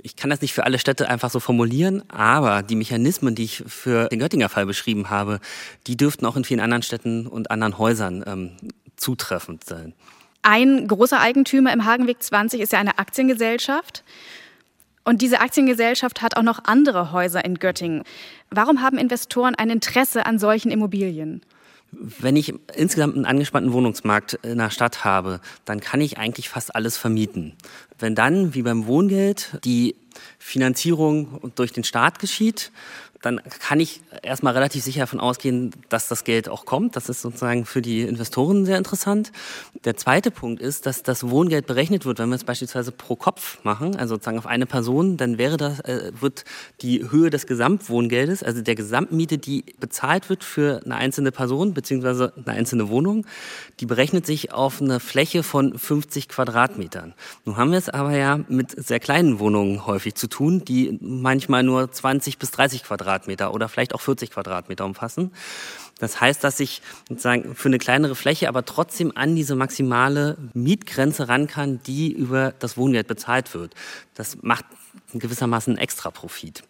[0.03, 3.63] Ich kann das nicht für alle Städte einfach so formulieren, aber die Mechanismen, die ich
[3.69, 5.39] für den Göttinger Fall beschrieben habe,
[5.87, 8.51] die dürften auch in vielen anderen Städten und anderen Häusern ähm,
[8.97, 9.95] zutreffend sein.
[10.47, 14.05] Ein großer Eigentümer im Hagenweg 20 ist ja eine Aktiengesellschaft.
[15.03, 18.03] Und diese Aktiengesellschaft hat auch noch andere Häuser in Göttingen.
[18.51, 21.41] Warum haben Investoren ein Interesse an solchen Immobilien?
[21.93, 26.75] Wenn ich insgesamt einen angespannten Wohnungsmarkt in der Stadt habe, dann kann ich eigentlich fast
[26.75, 27.55] alles vermieten.
[27.99, 29.97] Wenn dann, wie beim Wohngeld, die
[30.39, 32.71] Finanzierung durch den Staat geschieht,
[33.25, 36.95] dann kann ich erstmal relativ sicher davon ausgehen, dass das Geld auch kommt.
[36.95, 39.33] Das ist sozusagen für die Investoren sehr interessant.
[39.85, 43.65] Der zweite Punkt ist, dass das Wohngeld berechnet wird, wenn wir es beispielsweise pro Kopf
[43.65, 46.45] machen, also sozusagen auf eine Person, dann wäre das, äh, wird
[46.83, 52.35] die Höhe des Gesamtwohngeldes, also der Gesamtmiete, die bezahlt wird für eine einzelne Person beziehungsweise
[52.37, 53.27] eine einzelne Wohnung,
[53.81, 57.15] die berechnet sich auf eine Fläche von 50 Quadratmetern.
[57.47, 61.63] Nun haben wir es aber ja mit sehr kleinen Wohnungen häufig zu tun, die manchmal
[61.63, 65.33] nur 20 bis 30 Quadratmeter Quadratmeter oder vielleicht auch 40 Quadratmeter umfassen.
[65.99, 71.29] Das heißt, dass ich sozusagen für eine kleinere Fläche aber trotzdem an diese maximale Mietgrenze
[71.29, 73.75] ran kann, die über das Wohngeld bezahlt wird.
[74.15, 74.65] Das macht
[75.13, 76.65] gewissermaßen einen extra Profit.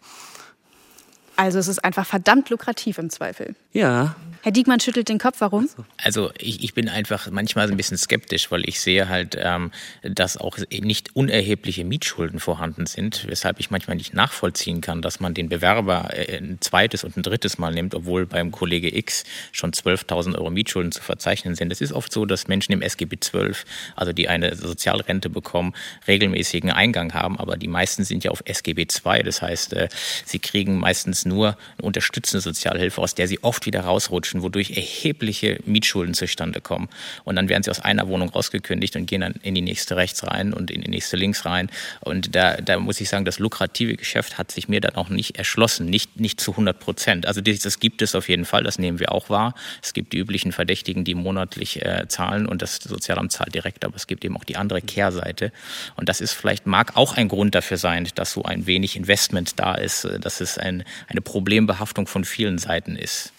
[1.35, 3.55] Also es ist einfach verdammt lukrativ im Zweifel.
[3.73, 5.37] Ja, Herr Diekmann schüttelt den Kopf.
[5.39, 5.67] Warum?
[5.97, 9.71] Also ich, ich bin einfach manchmal ein bisschen skeptisch, weil ich sehe halt, ähm,
[10.03, 15.33] dass auch nicht unerhebliche Mietschulden vorhanden sind, weshalb ich manchmal nicht nachvollziehen kann, dass man
[15.33, 19.71] den Bewerber äh, ein zweites und ein drittes Mal nimmt, obwohl beim Kollege X schon
[19.71, 21.71] 12.000 Euro Mietschulden zu verzeichnen sind.
[21.71, 25.73] Es ist oft so, dass Menschen im SGB 12, also die eine Sozialrente bekommen,
[26.07, 29.23] regelmäßigen Eingang haben, aber die meisten sind ja auf SGB 2.
[29.23, 29.89] Das heißt, äh,
[30.23, 35.59] sie kriegen meistens nur eine unterstützende Sozialhilfe, aus der sie oft wieder rausrutschen wodurch erhebliche
[35.65, 36.89] Mietschulden zustande kommen.
[37.23, 40.25] Und dann werden sie aus einer Wohnung rausgekündigt und gehen dann in die nächste rechts
[40.25, 41.69] rein und in die nächste links rein.
[42.01, 45.37] Und da, da muss ich sagen, das lukrative Geschäft hat sich mir dann auch nicht
[45.37, 47.25] erschlossen, nicht, nicht zu 100 Prozent.
[47.25, 49.55] Also das, gibt es auf jeden Fall, das nehmen wir auch wahr.
[49.81, 53.95] Es gibt die üblichen Verdächtigen, die monatlich äh, zahlen und das Sozialamt zahlt direkt, aber
[53.95, 55.51] es gibt eben auch die andere Kehrseite.
[55.95, 59.59] Und das ist vielleicht, mag auch ein Grund dafür sein, dass so ein wenig Investment
[59.59, 60.83] da ist, äh, dass es ein,
[61.15, 63.31] eine Problembehaftung von vielen Seiten ist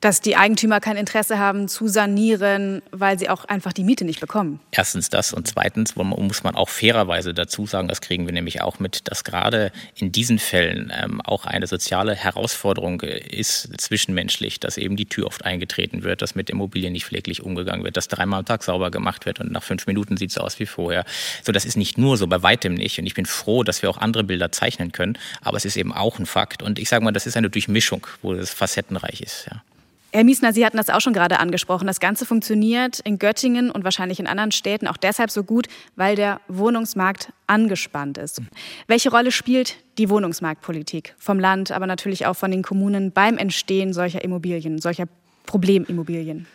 [0.00, 4.20] dass die Eigentümer kein Interesse haben zu sanieren, weil sie auch einfach die Miete nicht
[4.20, 4.60] bekommen.
[4.70, 8.78] Erstens das und zweitens muss man auch fairerweise dazu sagen, das kriegen wir nämlich auch
[8.78, 14.76] mit, dass gerade in diesen Fällen ähm, auch eine soziale Herausforderung äh, ist zwischenmenschlich, dass
[14.76, 18.40] eben die Tür oft eingetreten wird, dass mit Immobilien nicht pfleglich umgegangen wird, dass dreimal
[18.40, 21.04] am Tag sauber gemacht wird und nach fünf Minuten sieht es aus wie vorher.
[21.42, 22.98] So, das ist nicht nur so, bei weitem nicht.
[22.98, 25.92] Und ich bin froh, dass wir auch andere Bilder zeichnen können, aber es ist eben
[25.92, 26.62] auch ein Fakt.
[26.62, 29.46] Und ich sage mal, das ist eine Durchmischung, wo es facettenreich ist.
[29.50, 29.62] Ja.
[30.12, 31.86] Herr Miesner, Sie hatten das auch schon gerade angesprochen.
[31.86, 36.16] Das Ganze funktioniert in Göttingen und wahrscheinlich in anderen Städten auch deshalb so gut, weil
[36.16, 38.40] der Wohnungsmarkt angespannt ist.
[38.86, 43.92] Welche Rolle spielt die Wohnungsmarktpolitik vom Land, aber natürlich auch von den Kommunen beim Entstehen
[43.92, 45.06] solcher Immobilien, solcher
[45.44, 46.46] Problemimmobilien?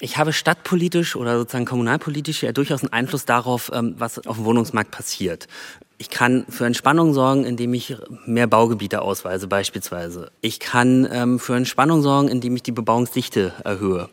[0.00, 4.44] Ich habe stadtpolitisch oder sozusagen kommunalpolitisch ja durchaus einen Einfluss darauf, ähm, was auf dem
[4.44, 5.48] Wohnungsmarkt passiert.
[6.00, 10.30] Ich kann für Entspannung sorgen, indem ich mehr Baugebiete ausweise beispielsweise.
[10.40, 14.08] Ich kann ähm, für Entspannung sorgen, indem ich die Bebauungsdichte erhöhe.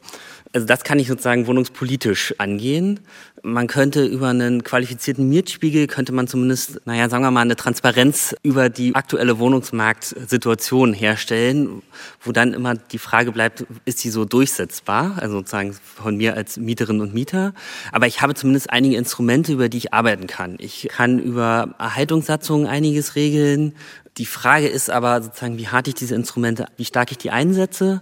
[0.56, 3.02] Also das kann ich sozusagen wohnungspolitisch angehen.
[3.44, 8.34] Man könnte über einen qualifizierten Mietspiegel, könnte man zumindest, naja, sagen wir mal, eine Transparenz
[8.42, 11.82] über die aktuelle Wohnungsmarktsituation herstellen,
[12.22, 15.18] wo dann immer die Frage bleibt, ist sie so durchsetzbar?
[15.20, 17.54] Also sozusagen von mir als Mieterin und Mieter.
[17.92, 20.56] Aber ich habe zumindest einige Instrumente, über die ich arbeiten kann.
[20.60, 23.74] Ich kann über Erhaltungssatzungen einiges regeln.
[24.18, 28.02] Die Frage ist aber sozusagen, wie hart ich diese Instrumente, wie stark ich die einsetze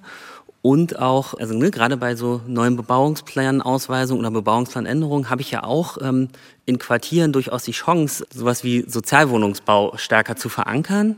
[0.63, 5.97] und auch, also ne, gerade bei so neuen Bebauungsplanausweisungen oder Bebauungsplanänderungen habe ich ja auch
[6.01, 6.29] ähm,
[6.65, 11.17] in Quartieren durchaus die Chance, sowas wie Sozialwohnungsbau stärker zu verankern.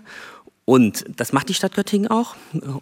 [0.65, 2.36] Und das macht die Stadt Göttingen auch,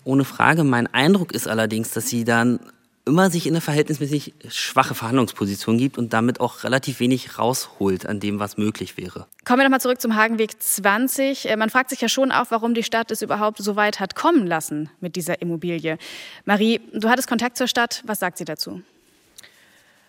[0.06, 0.64] ohne Frage.
[0.64, 2.62] Mein Eindruck ist allerdings, dass sie dann
[3.06, 8.20] immer sich in eine verhältnismäßig schwache Verhandlungsposition gibt und damit auch relativ wenig rausholt an
[8.20, 9.28] dem, was möglich wäre.
[9.44, 11.50] Kommen wir nochmal zurück zum Hagenweg 20.
[11.50, 14.16] Äh, man fragt sich ja schon auch, warum die Stadt es überhaupt so weit hat
[14.16, 15.98] kommen lassen mit dieser Immobilie.
[16.46, 18.04] Marie, du hattest Kontakt zur Stadt.
[18.06, 18.82] Was sagt sie dazu?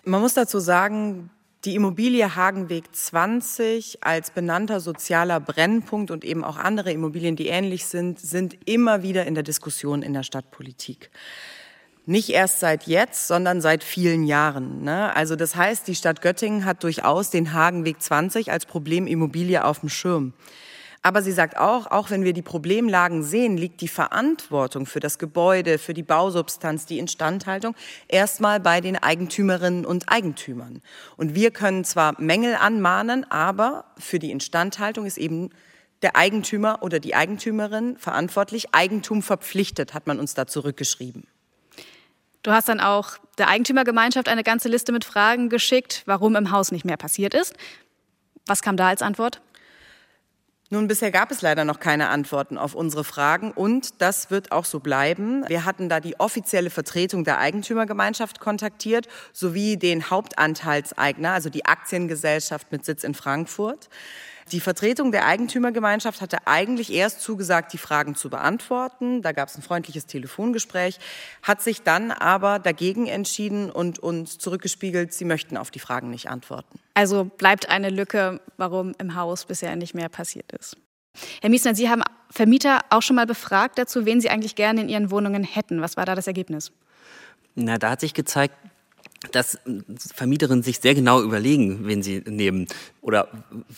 [0.05, 1.31] Man muss dazu sagen,
[1.65, 7.87] die Immobilie Hagenweg 20 als benannter sozialer Brennpunkt und eben auch andere Immobilien, die ähnlich
[7.87, 11.11] sind, sind immer wieder in der Diskussion in der Stadtpolitik.
[12.07, 14.83] Nicht erst seit jetzt, sondern seit vielen Jahren.
[14.83, 15.15] Ne?
[15.17, 19.89] Also das heißt, die Stadt Göttingen hat durchaus den Hagenweg 20 als Problemimmobilie auf dem
[19.89, 20.35] Schirm.
[21.01, 25.19] Aber sie sagt auch, auch wenn wir die Problemlagen sehen, liegt die Verantwortung für das
[25.19, 27.75] Gebäude, für die Bausubstanz, die Instandhaltung
[28.09, 30.81] erstmal bei den Eigentümerinnen und Eigentümern.
[31.19, 35.51] Und wir können zwar Mängel anmahnen, aber für die Instandhaltung ist eben
[36.01, 38.75] der Eigentümer oder die Eigentümerin verantwortlich.
[38.75, 41.27] Eigentum verpflichtet, hat man uns da zurückgeschrieben.
[42.45, 46.73] Du hast dann auch der Eigentümergemeinschaft eine ganze Liste mit Fragen geschickt, warum im Haus
[46.73, 47.55] nicht mehr passiert ist.
[48.47, 49.41] Was kam da als Antwort?
[50.69, 54.67] Nun, bisher gab es leider noch keine Antworten auf unsere Fragen und das wird auch
[54.67, 55.49] so bleiben.
[55.49, 62.73] Wir hatten da die offizielle Vertretung der Eigentümergemeinschaft kontaktiert sowie den Hauptanteilseigner, also die Aktiengesellschaft
[62.73, 63.89] mit Sitz in Frankfurt.
[64.53, 69.23] Die Vertretung der Eigentümergemeinschaft hatte eigentlich erst zugesagt, die Fragen zu beantworten.
[69.23, 70.99] Da gab es ein freundliches Telefongespräch,
[71.43, 76.29] hat sich dann aber dagegen entschieden und uns zurückgespiegelt, sie möchten auf die Fragen nicht
[76.29, 76.79] antworten.
[76.95, 80.77] Also bleibt eine Lücke, warum im Haus bisher nicht mehr passiert ist.
[81.41, 84.89] Herr Miesner, Sie haben Vermieter auch schon mal befragt dazu, wen Sie eigentlich gerne in
[84.89, 85.81] Ihren Wohnungen hätten.
[85.81, 86.73] Was war da das Ergebnis?
[87.55, 88.57] Na, da hat sich gezeigt,
[89.33, 89.59] dass
[90.15, 92.67] Vermieterinnen sich sehr genau überlegen, wen sie nehmen
[93.01, 93.29] oder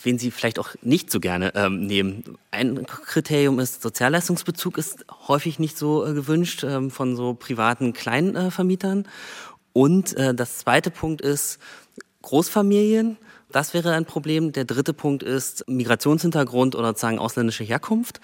[0.03, 2.23] wen sie vielleicht auch nicht so gerne ähm, nehmen.
[2.51, 8.35] Ein Kriterium ist, Sozialleistungsbezug ist häufig nicht so äh, gewünscht ähm, von so privaten kleinen
[8.35, 9.07] äh, Vermietern.
[9.73, 11.59] Und äh, das zweite Punkt ist
[12.23, 13.17] Großfamilien.
[13.51, 14.51] Das wäre ein Problem.
[14.51, 18.19] Der dritte Punkt ist Migrationshintergrund oder sozusagen ausländische Herkunft.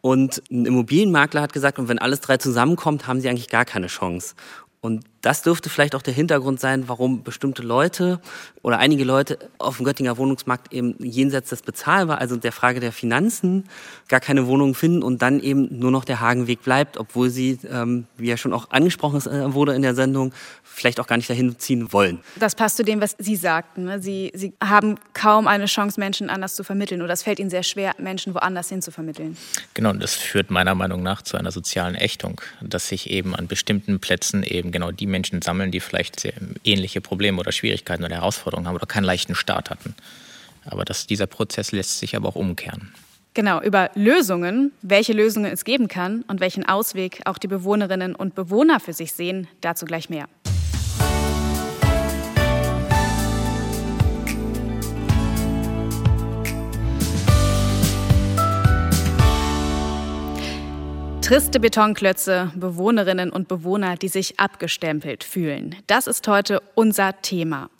[0.00, 3.88] Und ein Immobilienmakler hat gesagt, und wenn alles drei zusammenkommt, haben sie eigentlich gar keine
[3.88, 4.34] Chance.
[4.80, 8.20] Und das dürfte vielleicht auch der Hintergrund sein, warum bestimmte Leute
[8.62, 12.92] oder einige Leute auf dem Göttinger Wohnungsmarkt eben jenseits des Bezahlbar, also der Frage der
[12.92, 13.64] Finanzen,
[14.08, 18.06] gar keine Wohnungen finden und dann eben nur noch der Hagenweg bleibt, obwohl sie, ähm,
[18.16, 21.58] wie ja schon auch angesprochen äh, wurde in der Sendung, vielleicht auch gar nicht dahin
[21.58, 22.20] ziehen wollen.
[22.38, 23.84] Das passt zu dem, was Sie sagten.
[23.84, 24.00] Ne?
[24.00, 27.62] Sie, Sie haben kaum eine Chance, Menschen anders zu vermitteln oder es fällt Ihnen sehr
[27.62, 29.36] schwer, Menschen woanders hin zu vermitteln.
[29.74, 33.48] Genau, und das führt meiner Meinung nach zu einer sozialen Ächtung, dass sich eben an
[33.48, 36.32] bestimmten Plätzen eben genau die Menschen sammeln, die vielleicht
[36.64, 39.94] ähnliche Probleme oder Schwierigkeiten oder Herausforderungen haben oder keinen leichten Start hatten.
[40.64, 42.92] Aber das, dieser Prozess lässt sich aber auch umkehren.
[43.32, 48.34] Genau, über Lösungen, welche Lösungen es geben kann und welchen Ausweg auch die Bewohnerinnen und
[48.34, 50.28] Bewohner für sich sehen, dazu gleich mehr.
[61.30, 65.76] Triste Betonklötze, Bewohnerinnen und Bewohner, die sich abgestempelt fühlen.
[65.86, 67.70] Das ist heute unser Thema.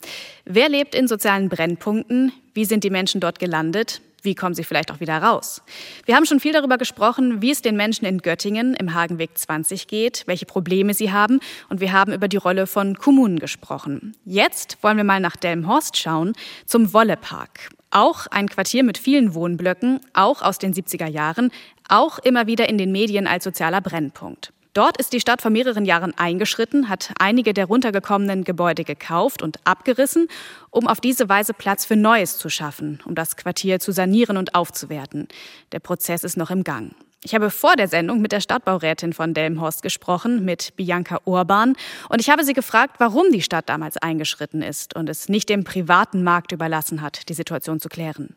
[0.45, 2.31] Wer lebt in sozialen Brennpunkten?
[2.53, 3.99] Wie sind die Menschen dort gelandet?
[4.21, 5.61] Wie kommen sie vielleicht auch wieder raus?
[6.05, 9.87] Wir haben schon viel darüber gesprochen, wie es den Menschen in Göttingen im Hagenweg 20
[9.87, 14.15] geht, welche Probleme sie haben und wir haben über die Rolle von Kommunen gesprochen.
[14.23, 16.31] Jetzt wollen wir mal nach Delmhorst schauen,
[16.65, 17.69] zum Wollepark.
[17.91, 21.51] Auch ein Quartier mit vielen Wohnblöcken, auch aus den 70er Jahren,
[21.89, 24.53] auch immer wieder in den Medien als sozialer Brennpunkt.
[24.73, 29.59] Dort ist die Stadt vor mehreren Jahren eingeschritten, hat einige der runtergekommenen Gebäude gekauft und
[29.65, 30.29] abgerissen,
[30.69, 34.55] um auf diese Weise Platz für Neues zu schaffen, um das Quartier zu sanieren und
[34.55, 35.27] aufzuwerten.
[35.73, 36.95] Der Prozess ist noch im Gang.
[37.23, 41.75] Ich habe vor der Sendung mit der Stadtbaurätin von Delmhorst gesprochen, mit Bianca Urban,
[42.09, 45.63] und ich habe sie gefragt, warum die Stadt damals eingeschritten ist und es nicht dem
[45.63, 48.35] privaten Markt überlassen hat, die Situation zu klären.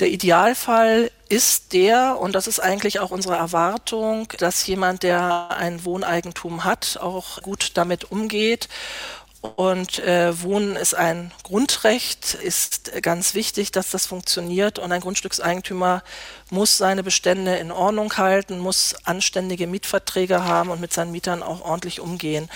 [0.00, 5.84] Der Idealfall ist der, und das ist eigentlich auch unsere Erwartung, dass jemand, der ein
[5.84, 8.68] Wohneigentum hat, auch gut damit umgeht
[9.56, 14.78] und äh, Wohnen ist ein Grundrecht, ist ganz wichtig, dass das funktioniert.
[14.78, 16.02] Und ein Grundstückseigentümer
[16.48, 21.60] muss seine Bestände in Ordnung halten, muss anständige Mietverträge haben und mit seinen Mietern auch
[21.60, 22.48] ordentlich umgehen.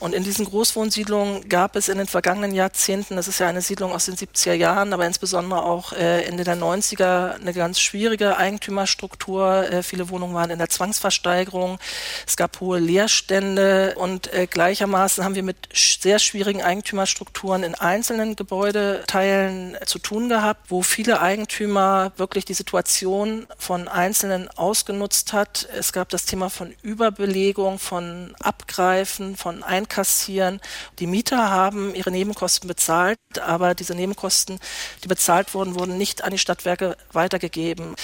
[0.00, 3.92] Und in diesen Großwohnsiedlungen gab es in den vergangenen Jahrzehnten, das ist ja eine Siedlung
[3.92, 9.70] aus den 70er Jahren, aber insbesondere auch äh, Ende der 90er, eine ganz schwierige Eigentümerstruktur.
[9.70, 11.78] Äh, viele Wohnungen waren in der Zwangsversteigerung.
[12.26, 18.36] Es gab hohe Leerstände und äh, gleichermaßen haben wir mit sehr schwierigen Eigentümerstrukturen in einzelnen
[18.36, 25.68] Gebäudeteilen zu tun gehabt, wo viele Eigentümer wirklich die Situation von Einzelnen ausgenutzt hat.
[25.76, 30.60] Es gab das Thema von Überbelegung, von Abgreifen, von Einkassieren.
[30.98, 34.58] Die Mieter haben ihre Nebenkosten bezahlt, aber diese Nebenkosten,
[35.04, 37.94] die bezahlt wurden, wurden nicht an die Stadtwerke weitergegeben.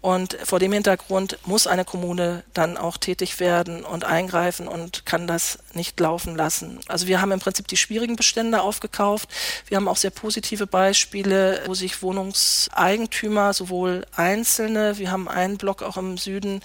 [0.00, 5.26] Und vor dem Hintergrund muss eine Kommune dann auch tätig werden und eingreifen und kann
[5.26, 6.80] das nicht laufen lassen.
[6.88, 9.28] Also wir haben im Prinzip die die schwierigen Bestände aufgekauft.
[9.68, 15.82] Wir haben auch sehr positive Beispiele, wo sich Wohnungseigentümer, sowohl Einzelne, wir haben einen Block
[15.82, 16.62] auch im Süden,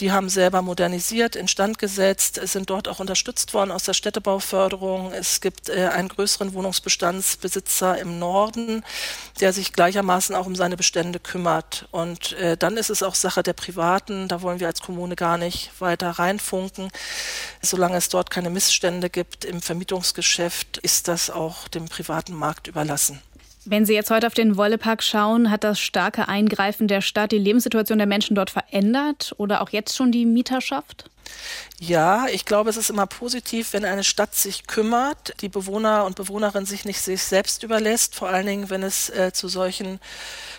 [0.00, 5.12] die haben selber modernisiert, instand gesetzt, sind dort auch unterstützt worden aus der Städtebauförderung.
[5.12, 8.82] Es gibt äh, einen größeren Wohnungsbestandsbesitzer im Norden,
[9.40, 11.86] der sich gleichermaßen auch um seine Bestände kümmert.
[11.90, 15.36] Und äh, dann ist es auch Sache der Privaten, da wollen wir als Kommune gar
[15.36, 16.90] nicht weiter reinfunken.
[17.60, 20.35] Solange es dort keine Missstände gibt im Vermietungsgeschäft,
[20.82, 23.20] ist das auch dem privaten Markt überlassen.
[23.64, 27.38] Wenn Sie jetzt heute auf den Wollepark schauen, hat das starke Eingreifen der Stadt die
[27.38, 31.10] Lebenssituation der Menschen dort verändert oder auch jetzt schon die Mieterschaft?
[31.78, 36.16] Ja, ich glaube, es ist immer positiv, wenn eine Stadt sich kümmert, die Bewohner und
[36.16, 40.00] Bewohnerinnen sich nicht sich selbst überlässt, vor allen Dingen, wenn es äh, zu solchen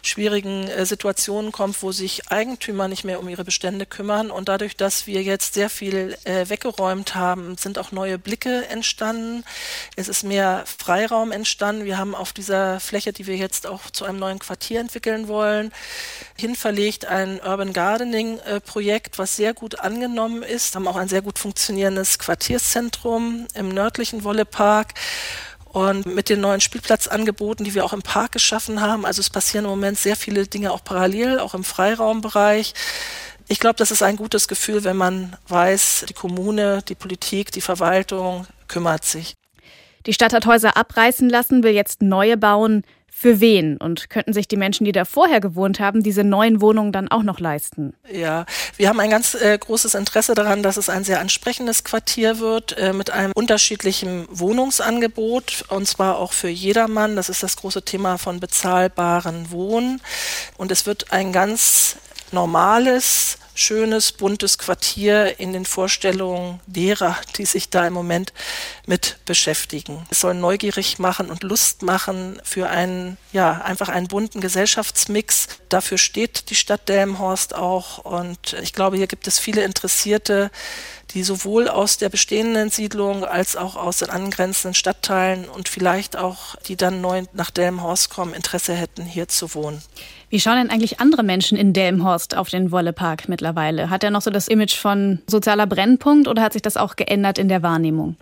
[0.03, 4.29] schwierigen äh, Situationen kommt, wo sich Eigentümer nicht mehr um ihre Bestände kümmern.
[4.29, 9.43] Und dadurch, dass wir jetzt sehr viel äh, weggeräumt haben, sind auch neue Blicke entstanden.
[9.95, 11.85] Es ist mehr Freiraum entstanden.
[11.85, 15.71] Wir haben auf dieser Fläche, die wir jetzt auch zu einem neuen Quartier entwickeln wollen,
[16.37, 20.56] hinverlegt ein Urban Gardening äh, Projekt, was sehr gut angenommen ist.
[20.75, 24.93] Haben auch ein sehr gut funktionierendes Quartierszentrum im nördlichen Wollepark
[25.65, 29.05] und mit den neuen Spielplatzangeboten, die wir auch im Park geschaffen haben.
[29.05, 32.73] Also es passieren im Moment sehr viele Dinge auch parallel, auch im Freiraumbereich.
[33.47, 37.61] Ich glaube, das ist ein gutes Gefühl, wenn man weiß, die Kommune, die Politik, die
[37.61, 39.35] Verwaltung kümmert sich.
[40.05, 42.83] Die Stadt hat Häuser abreißen lassen, will jetzt neue bauen
[43.19, 43.77] für wen?
[43.77, 47.23] Und könnten sich die Menschen, die da vorher gewohnt haben, diese neuen Wohnungen dann auch
[47.23, 47.93] noch leisten?
[48.11, 52.39] Ja, wir haben ein ganz äh, großes Interesse daran, dass es ein sehr ansprechendes Quartier
[52.39, 57.15] wird äh, mit einem unterschiedlichen Wohnungsangebot und zwar auch für jedermann.
[57.15, 59.99] Das ist das große Thema von bezahlbaren Wohnen.
[60.57, 61.95] Und es wird ein ganz
[62.31, 68.31] normales, schönes, buntes Quartier in den Vorstellungen derer, die sich da im Moment
[68.85, 70.05] mit beschäftigen.
[70.09, 75.47] Es soll neugierig machen und Lust machen für einen, ja, einfach einen bunten Gesellschaftsmix.
[75.69, 80.51] Dafür steht die Stadt Delmenhorst auch und ich glaube, hier gibt es viele Interessierte,
[81.11, 86.55] die sowohl aus der bestehenden Siedlung als auch aus den angrenzenden Stadtteilen und vielleicht auch,
[86.67, 89.81] die dann neu nach Delmenhorst kommen, Interesse hätten, hier zu wohnen.
[90.29, 93.89] Wie schauen denn eigentlich andere Menschen in Delmenhorst auf den Wollepark mittlerweile?
[93.89, 97.37] Hat er noch so das Image von sozialer Brennpunkt oder hat sich das auch geändert
[97.37, 98.17] in der Wahrnehmung?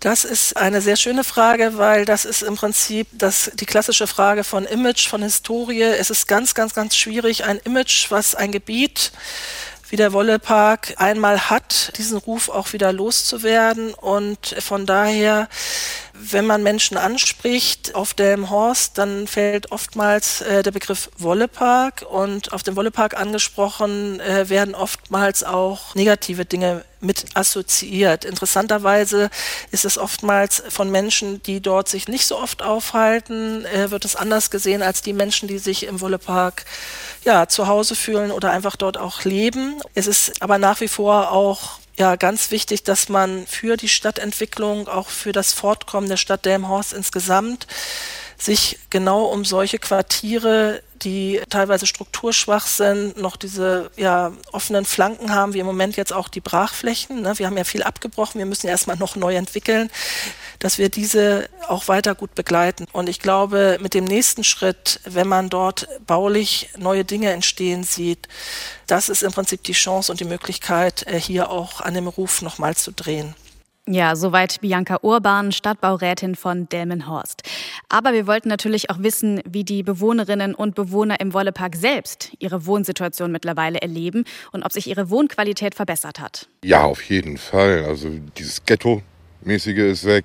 [0.00, 4.44] Das ist eine sehr schöne Frage, weil das ist im Prinzip das, die klassische Frage
[4.44, 5.82] von Image, von Historie.
[5.82, 9.12] Es ist ganz, ganz, ganz schwierig, ein Image, was ein Gebiet
[9.88, 13.94] wie der Wollepark einmal hat, diesen Ruf auch wieder loszuwerden.
[13.94, 15.48] Und von daher,
[16.18, 22.62] wenn man Menschen anspricht auf Delmenhorst, dann fällt oftmals äh, der Begriff Wollepark und auf
[22.62, 28.24] den Wollepark angesprochen äh, werden oftmals auch negative Dinge mit assoziiert.
[28.24, 29.30] Interessanterweise
[29.70, 34.16] ist es oftmals von Menschen, die dort sich nicht so oft aufhalten, äh, wird es
[34.16, 36.64] anders gesehen als die Menschen, die sich im Wollepark
[37.24, 39.80] ja, zu Hause fühlen oder einfach dort auch leben.
[39.94, 44.88] Es ist aber nach wie vor auch ja ganz wichtig, dass man für die Stadtentwicklung,
[44.88, 47.66] auch für das Fortkommen der Stadt Delmhorst insgesamt
[48.38, 55.54] sich genau um solche Quartiere, die teilweise strukturschwach sind, noch diese ja, offenen Flanken haben,
[55.54, 57.22] wie im Moment jetzt auch die Brachflächen.
[57.22, 57.38] Ne?
[57.38, 59.90] Wir haben ja viel abgebrochen, wir müssen erstmal noch neu entwickeln,
[60.58, 62.86] dass wir diese auch weiter gut begleiten.
[62.92, 68.28] Und ich glaube, mit dem nächsten Schritt, wenn man dort baulich neue Dinge entstehen sieht,
[68.86, 72.42] das ist im Prinzip die Chance und die Möglichkeit, äh, hier auch an dem Ruf
[72.42, 73.34] nochmal zu drehen.
[73.88, 77.42] Ja, soweit Bianca Urban, Stadtbaurätin von Delmenhorst.
[77.88, 82.66] Aber wir wollten natürlich auch wissen, wie die Bewohnerinnen und Bewohner im Wollepark selbst ihre
[82.66, 86.48] Wohnsituation mittlerweile erleben und ob sich ihre Wohnqualität verbessert hat.
[86.64, 87.84] Ja, auf jeden Fall.
[87.84, 90.24] Also dieses Ghetto-mäßige ist weg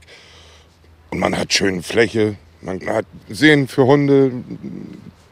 [1.12, 4.32] und man hat schöne Fläche, man hat Seen für Hunde,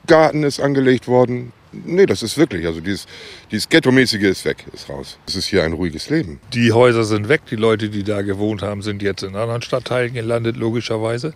[0.06, 3.06] Garten ist angelegt worden, Nee, das ist wirklich, also dieses,
[3.52, 5.18] dieses Ghetto-mäßige ist weg, ist raus.
[5.28, 6.40] Es ist hier ein ruhiges Leben.
[6.54, 10.14] Die Häuser sind weg, die Leute, die da gewohnt haben, sind jetzt in anderen Stadtteilen
[10.14, 11.34] gelandet, logischerweise.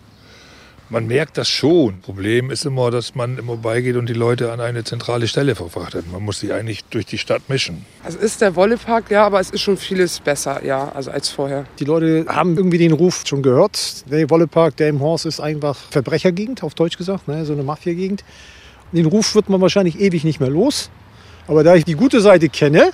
[0.90, 2.00] Man merkt das schon.
[2.02, 6.04] Problem ist immer, dass man immer beigeht und die Leute an eine zentrale Stelle verfrachtet.
[6.12, 7.86] Man muss sie eigentlich durch die Stadt mischen.
[8.02, 11.64] Also ist der Wollepark, ja, aber es ist schon vieles besser, ja, also als vorher.
[11.78, 14.04] Die Leute haben irgendwie den Ruf schon gehört.
[14.10, 18.22] Der Wollepark, der im Horst ist einfach Verbrechergegend, auf Deutsch gesagt, ne, so eine Mafia-Gegend.
[18.94, 20.90] Den Ruf wird man wahrscheinlich ewig nicht mehr los.
[21.48, 22.92] Aber da ich die gute Seite kenne,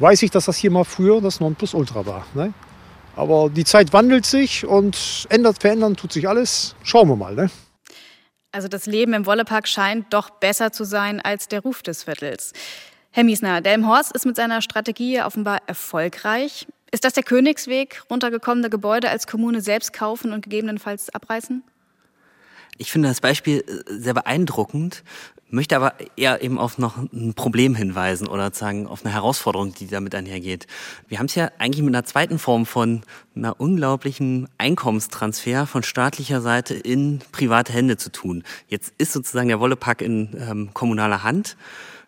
[0.00, 2.26] weiß ich, dass das hier mal früher das Nonplusultra war.
[2.34, 2.52] Ne?
[3.16, 6.74] Aber die Zeit wandelt sich und ändert, verändern tut sich alles.
[6.82, 7.34] Schauen wir mal.
[7.34, 7.50] Ne?
[8.52, 12.52] Also das Leben im Wollepark scheint doch besser zu sein als der Ruf des Viertels.
[13.10, 16.66] Herr Miesner, Delmhorst ist mit seiner Strategie offenbar erfolgreich.
[16.90, 21.62] Ist das der Königsweg, runtergekommene Gebäude als Kommune selbst kaufen und gegebenenfalls abreißen?
[22.78, 25.02] Ich finde das Beispiel äh, sehr beeindruckend,
[25.50, 29.86] möchte aber eher eben auf noch ein Problem hinweisen oder sagen auf eine Herausforderung, die
[29.86, 30.66] damit einhergeht.
[31.08, 33.02] Wir haben es ja eigentlich mit einer zweiten Form von
[33.34, 38.42] einer unglaublichen Einkommenstransfer von staatlicher Seite in private Hände zu tun.
[38.68, 41.56] Jetzt ist sozusagen der Wollepack in ähm, kommunaler Hand.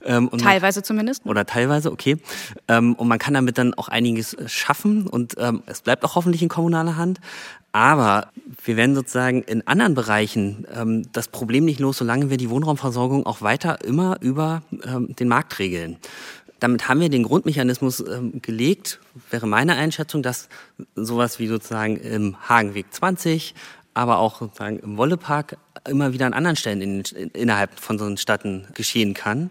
[0.03, 1.27] Ähm, teilweise zumindest.
[1.27, 2.17] Oder teilweise, okay.
[2.69, 6.43] Ähm, und man kann damit dann auch einiges schaffen und ähm, es bleibt auch hoffentlich
[6.43, 7.21] in kommunaler Hand.
[7.73, 8.29] Aber
[8.65, 13.27] wir werden sozusagen in anderen Bereichen ähm, das Problem nicht los, solange wir die Wohnraumversorgung
[13.27, 15.97] auch weiter immer über ähm, den Markt regeln.
[16.59, 19.01] Damit haben wir den Grundmechanismus ähm, gelegt,
[19.31, 20.49] wäre meine Einschätzung, dass
[20.95, 23.55] sowas wie sozusagen im Hagenweg 20,
[23.95, 25.57] aber auch sozusagen im Wollepark
[25.89, 29.51] immer wieder an anderen Stellen in, in, innerhalb von so Städten geschehen kann.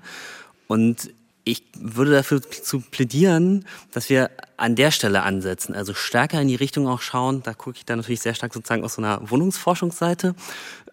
[0.68, 1.10] Und
[1.52, 6.56] ich würde dafür zu plädieren, dass wir an der Stelle ansetzen, also stärker in die
[6.56, 7.44] Richtung auch schauen.
[7.44, 10.36] Da gucke ich dann natürlich sehr stark sozusagen aus so einer Wohnungsforschungsseite.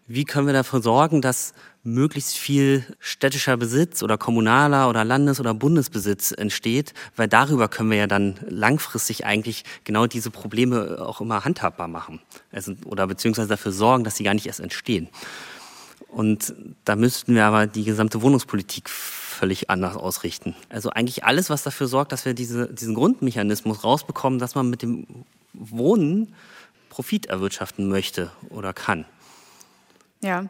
[0.06, 1.52] Wie können wir dafür sorgen, dass
[1.82, 7.98] möglichst viel städtischer Besitz oder kommunaler oder Landes- oder Bundesbesitz entsteht, weil darüber können wir
[7.98, 12.20] ja dann langfristig eigentlich genau diese Probleme auch immer handhabbar machen.
[12.52, 15.08] Also, oder beziehungsweise dafür sorgen, dass sie gar nicht erst entstehen.
[16.08, 16.54] Und
[16.84, 18.88] da müssten wir aber die gesamte Wohnungspolitik
[19.36, 20.56] völlig anders ausrichten.
[20.68, 24.82] Also eigentlich alles, was dafür sorgt, dass wir diese, diesen Grundmechanismus rausbekommen, dass man mit
[24.82, 25.06] dem
[25.52, 26.34] Wohnen
[26.88, 29.04] Profit erwirtschaften möchte oder kann.
[30.22, 30.46] Ja.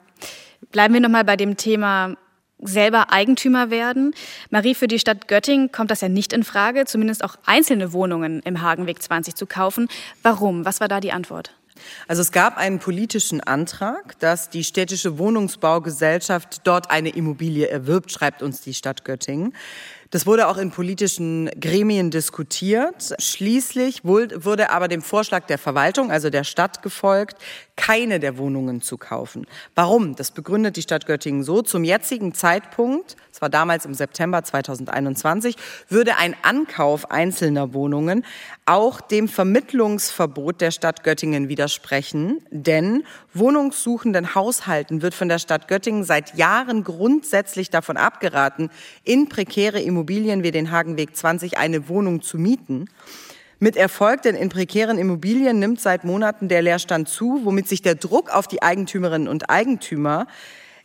[0.71, 2.17] Bleiben wir nochmal bei dem Thema
[2.59, 4.15] selber Eigentümer werden.
[4.51, 8.41] Marie, für die Stadt Göttingen kommt das ja nicht in Frage, zumindest auch einzelne Wohnungen
[8.45, 9.89] im Hagenweg 20 zu kaufen.
[10.23, 10.65] Warum?
[10.65, 11.53] Was war da die Antwort?
[12.09, 18.43] Also es gab einen politischen Antrag, dass die städtische Wohnungsbaugesellschaft dort eine Immobilie erwirbt, schreibt
[18.43, 19.55] uns die Stadt Göttingen.
[20.11, 23.15] Das wurde auch in politischen Gremien diskutiert.
[23.19, 27.37] Schließlich wurde aber dem Vorschlag der Verwaltung, also der Stadt, gefolgt,
[27.77, 29.47] keine der Wohnungen zu kaufen.
[29.75, 30.17] Warum?
[30.17, 31.63] Das begründet die Stadt Göttingen so.
[31.63, 35.57] Zum jetzigen Zeitpunkt, das war damals im September 2021,
[35.89, 38.25] würde ein Ankauf einzelner Wohnungen
[38.65, 42.41] auch dem Vermittlungsverbot der Stadt Göttingen widersprechen.
[42.51, 43.05] Denn
[43.35, 48.71] wohnungssuchenden Haushalten wird von der Stadt Göttingen seit Jahren grundsätzlich davon abgeraten,
[49.05, 52.87] in prekäre Immobilien wie den Hagenweg 20 eine Wohnung zu mieten.
[53.59, 57.95] Mit Erfolg, denn in prekären Immobilien nimmt seit Monaten der Leerstand zu, womit sich der
[57.95, 60.27] Druck auf die Eigentümerinnen und Eigentümer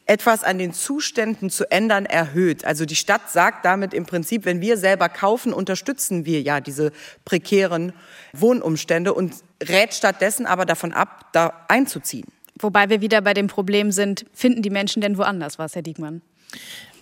[0.05, 2.65] etwas an den Zuständen zu ändern erhöht.
[2.65, 6.91] Also die Stadt sagt damit im Prinzip, wenn wir selber kaufen, unterstützen wir ja diese
[7.23, 7.93] prekären
[8.33, 12.27] Wohnumstände und rät stattdessen aber davon ab, da einzuziehen.
[12.59, 16.21] Wobei wir wieder bei dem Problem sind, finden die Menschen denn woanders was, Herr Diekmann?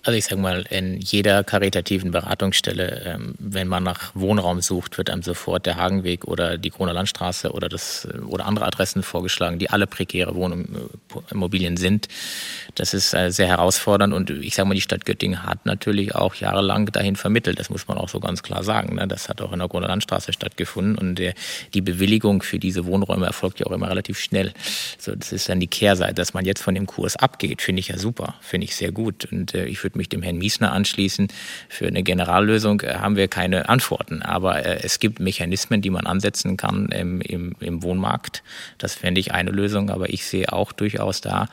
[0.04, 5.10] Also ich sage mal, in jeder karitativen Beratungsstelle, ähm, wenn man nach Wohnraum sucht, wird
[5.10, 9.60] einem sofort der Hagenweg oder die Kroner Landstraße oder, das, äh, oder andere Adressen vorgeschlagen,
[9.60, 12.08] die alle prekäre Wohnimmobilien sind.
[12.76, 16.36] Das ist äh, sehr herausfordernd und ich sage mal, die Stadt Göttingen hat natürlich auch
[16.36, 17.60] jahrelang dahin vermittelt.
[17.60, 18.96] Das muss man auch so ganz klar sagen.
[18.96, 19.08] Ne?
[19.08, 21.20] Das hat auch in der Kroner Landstraße stattgefunden und
[21.74, 24.54] die Bewilligung für diese Wohnräume erfolgt ja auch immer relativ schnell.
[24.98, 27.90] So, das ist dann die Kehrseite, dass man jetzt von dem Kurs abgeht, finde ich
[27.90, 31.28] ja super, finde ich sehr gut und äh, ich würde mich dem Herrn Miesner anschließen.
[31.68, 36.06] Für eine Generallösung äh, haben wir keine Antworten, aber äh, es gibt Mechanismen, die man
[36.06, 38.44] ansetzen kann im, im, im Wohnmarkt.
[38.78, 41.48] Das fände ich eine Lösung, aber ich sehe auch durchaus da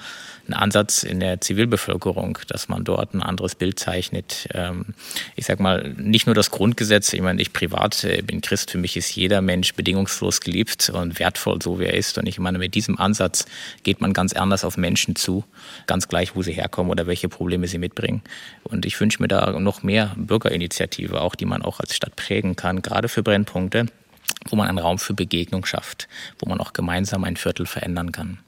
[0.46, 4.48] einen Ansatz in der Zivilbevölkerung, dass man dort ein anderes Bild zeichnet.
[4.54, 4.94] Ähm,
[5.34, 8.78] ich sage mal, nicht nur das Grundgesetz, ich meine, ich privat äh, bin Christ, für
[8.78, 12.18] mich ist jeder Mensch bedingungslos geliebt und wertvoll, so wie er ist.
[12.18, 13.46] Und ich meine, mit diesem Ansatz
[13.82, 15.44] geht man ganz anders auf Menschen zu,
[15.86, 18.22] ganz gleich, wo sie herkommen oder welche Probleme sie mitbringen.
[18.64, 22.56] Und ich wünsche mir da noch mehr Bürgerinitiative, auch die man auch als Stadt prägen
[22.56, 23.86] kann, gerade für Brennpunkte
[24.48, 26.08] wo man einen Raum für Begegnung schafft,
[26.38, 28.38] wo man auch gemeinsam ein Viertel verändern kann.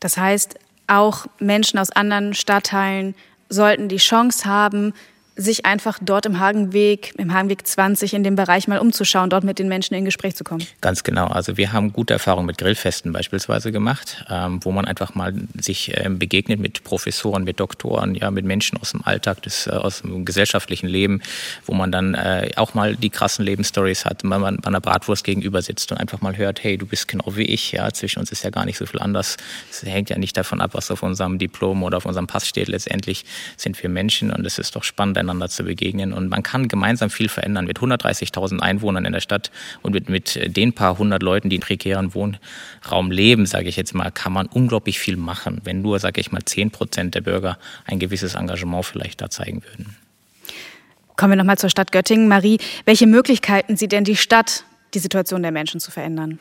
[0.00, 3.14] Das heißt, auch Menschen aus anderen Stadtteilen
[3.48, 4.94] sollten die Chance haben,
[5.38, 9.60] sich einfach dort im Hagenweg, im Hagenweg 20 in dem Bereich mal umzuschauen, dort mit
[9.60, 10.66] den Menschen in Gespräch zu kommen.
[10.80, 11.28] Ganz genau.
[11.28, 15.92] Also wir haben gute Erfahrungen mit Grillfesten beispielsweise gemacht, ähm, wo man einfach mal sich
[15.94, 20.02] ähm, begegnet mit Professoren, mit Doktoren, ja, mit Menschen aus dem Alltag, des, äh, aus
[20.02, 21.22] dem gesellschaftlichen Leben,
[21.66, 25.22] wo man dann äh, auch mal die krassen Lebensstories hat, wenn man bei einer Bratwurst
[25.22, 28.32] gegenüber sitzt und einfach mal hört, hey, du bist genau wie ich, ja, zwischen uns
[28.32, 29.36] ist ja gar nicht so viel anders.
[29.70, 32.66] Es hängt ja nicht davon ab, was auf unserem Diplom oder auf unserem Pass steht.
[32.66, 33.24] Letztendlich
[33.56, 36.12] sind wir Menschen und es ist doch spannend, einander zu begegnen.
[36.12, 37.66] Und man kann gemeinsam viel verändern.
[37.66, 39.50] Mit 130.000 Einwohnern in der Stadt
[39.82, 43.94] und mit, mit den paar hundert Leuten, die in prekären Wohnraum leben, sage ich jetzt
[43.94, 47.58] mal, kann man unglaublich viel machen, wenn nur, sage ich mal, 10 Prozent der Bürger
[47.84, 49.96] ein gewisses Engagement vielleicht da zeigen würden.
[51.16, 52.28] Kommen wir nochmal zur Stadt Göttingen.
[52.28, 54.64] Marie, welche Möglichkeiten sieht denn die Stadt,
[54.94, 56.38] die Situation der Menschen zu verändern?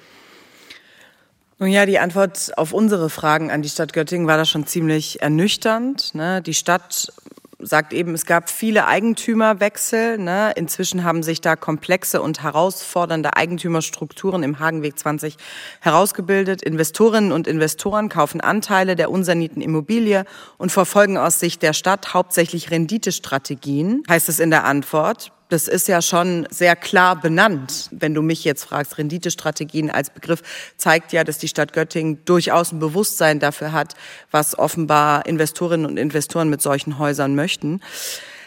[1.59, 5.21] Nun ja, die Antwort auf unsere Fragen an die Stadt Göttingen war da schon ziemlich
[5.21, 6.13] ernüchternd.
[6.13, 6.43] Ne?
[6.43, 7.11] Die Stadt
[7.59, 10.17] sagt eben, es gab viele Eigentümerwechsel.
[10.17, 10.53] Ne?
[10.55, 15.37] Inzwischen haben sich da komplexe und herausfordernde Eigentümerstrukturen im Hagenweg 20
[15.81, 16.61] herausgebildet.
[16.61, 20.25] Investorinnen und Investoren kaufen Anteile der unsanierten Immobilie
[20.57, 25.87] und verfolgen aus Sicht der Stadt hauptsächlich Renditestrategien, heißt es in der Antwort das ist
[25.87, 27.89] ja schon sehr klar benannt.
[27.91, 30.41] Wenn du mich jetzt fragst, Renditestrategien als Begriff
[30.77, 33.95] zeigt ja, dass die Stadt Göttingen durchaus ein Bewusstsein dafür hat,
[34.31, 37.81] was offenbar Investorinnen und Investoren mit solchen Häusern möchten.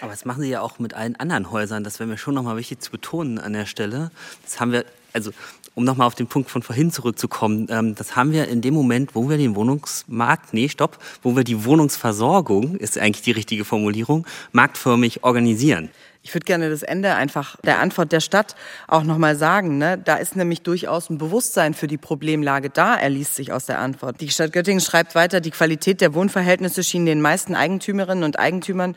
[0.01, 1.85] Aber das machen sie ja auch mit allen anderen Häusern.
[1.85, 4.11] Das wäre mir schon nochmal wichtig zu betonen an der Stelle.
[4.43, 5.31] Das haben wir, also
[5.75, 9.15] um nochmal auf den Punkt von vorhin zurückzukommen, ähm, das haben wir in dem Moment,
[9.15, 14.27] wo wir den Wohnungsmarkt, nee, stopp, wo wir die Wohnungsversorgung, ist eigentlich die richtige Formulierung,
[14.53, 15.91] marktförmig organisieren.
[16.23, 18.55] Ich würde gerne das Ende einfach der Antwort der Stadt
[18.87, 19.79] auch nochmal sagen.
[19.79, 19.97] Ne?
[19.97, 24.21] Da ist nämlich durchaus ein Bewusstsein für die Problemlage da, erliest sich aus der Antwort.
[24.21, 28.97] Die Stadt Göttingen schreibt weiter, die Qualität der Wohnverhältnisse schien den meisten Eigentümerinnen und Eigentümern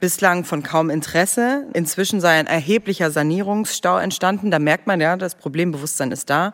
[0.00, 1.66] bislang von kaum Interesse.
[1.72, 4.50] Inzwischen sei ein erheblicher Sanierungsstau entstanden.
[4.50, 6.52] Da merkt man ja, das Problembewusstsein ist da.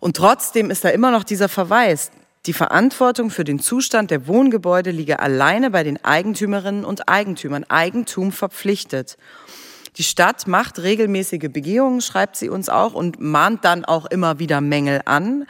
[0.00, 2.10] Und trotzdem ist da immer noch dieser Verweis.
[2.46, 7.64] Die Verantwortung für den Zustand der Wohngebäude liege alleine bei den Eigentümerinnen und Eigentümern.
[7.64, 9.16] Eigentum verpflichtet.
[9.96, 14.60] Die Stadt macht regelmäßige Begehungen, schreibt sie uns auch, und mahnt dann auch immer wieder
[14.60, 15.46] Mängel an.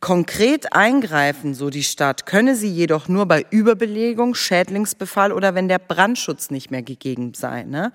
[0.00, 5.78] Konkret eingreifen, so die Stadt, könne sie jedoch nur bei Überbelegung, Schädlingsbefall oder wenn der
[5.78, 7.62] Brandschutz nicht mehr gegeben sei.
[7.62, 7.92] Ne?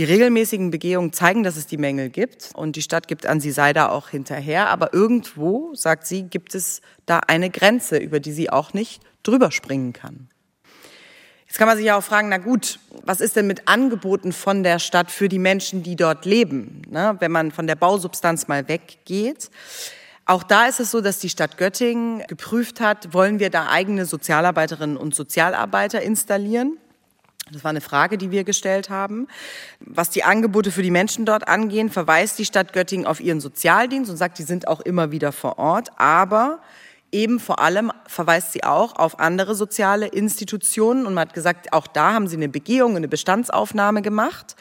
[0.00, 3.50] Die regelmäßigen Begehungen zeigen, dass es die Mängel gibt und die Stadt gibt an, sie
[3.50, 4.70] sei da auch hinterher.
[4.70, 9.50] Aber irgendwo, sagt sie, gibt es da eine Grenze, über die sie auch nicht drüber
[9.50, 10.30] springen kann.
[11.46, 14.62] Jetzt kann man sich ja auch fragen, na gut, was ist denn mit Angeboten von
[14.62, 17.16] der Stadt für die Menschen, die dort leben, ne?
[17.18, 19.50] wenn man von der Bausubstanz mal weggeht?
[20.24, 24.06] Auch da ist es so, dass die Stadt Göttingen geprüft hat, wollen wir da eigene
[24.06, 26.78] Sozialarbeiterinnen und Sozialarbeiter installieren?
[27.52, 29.26] Das war eine Frage, die wir gestellt haben.
[29.80, 34.10] Was die Angebote für die Menschen dort angehen, verweist die Stadt Göttingen auf ihren Sozialdienst
[34.10, 35.90] und sagt, die sind auch immer wieder vor Ort.
[35.96, 36.60] Aber
[37.12, 41.86] eben vor allem verweist sie auch auf andere soziale Institutionen und man hat gesagt, auch
[41.86, 44.54] da haben sie eine Begehung, eine Bestandsaufnahme gemacht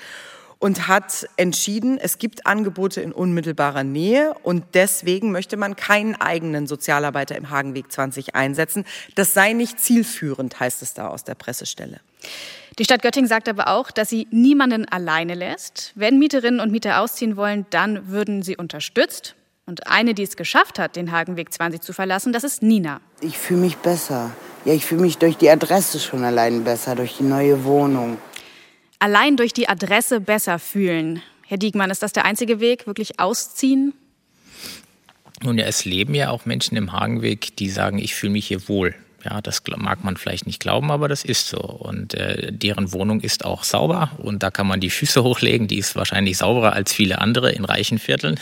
[0.60, 6.68] und hat entschieden, es gibt Angebote in unmittelbarer Nähe und deswegen möchte man keinen eigenen
[6.68, 8.86] Sozialarbeiter im Hagenweg 20 einsetzen.
[9.16, 12.02] Das sei nicht zielführend, heißt es da aus der Pressestelle.
[12.80, 15.92] Die Stadt Göttingen sagt aber auch, dass sie niemanden alleine lässt.
[15.96, 19.36] Wenn Mieterinnen und Mieter ausziehen wollen, dann würden sie unterstützt.
[19.66, 23.02] Und eine, die es geschafft hat, den Hagenweg 20 zu verlassen, das ist Nina.
[23.20, 24.32] Ich fühle mich besser.
[24.64, 28.18] Ja, ich fühle mich durch die Adresse schon allein besser, durch die neue Wohnung.
[29.00, 31.22] Allein durch die Adresse besser fühlen.
[31.46, 33.94] Herr Diekmann, ist das der einzige Weg, wirklich ausziehen?
[35.44, 38.70] Nun ja, es leben ja auch Menschen im Hagenweg, die sagen, ich fühle mich hier
[38.70, 38.96] wohl.
[39.26, 41.60] Ja, das mag man vielleicht nicht glauben, aber das ist so.
[41.60, 45.68] Und äh, deren Wohnung ist auch sauber und da kann man die Füße hochlegen.
[45.68, 48.40] Die ist wahrscheinlich sauberer als viele andere in reichen Vierteln.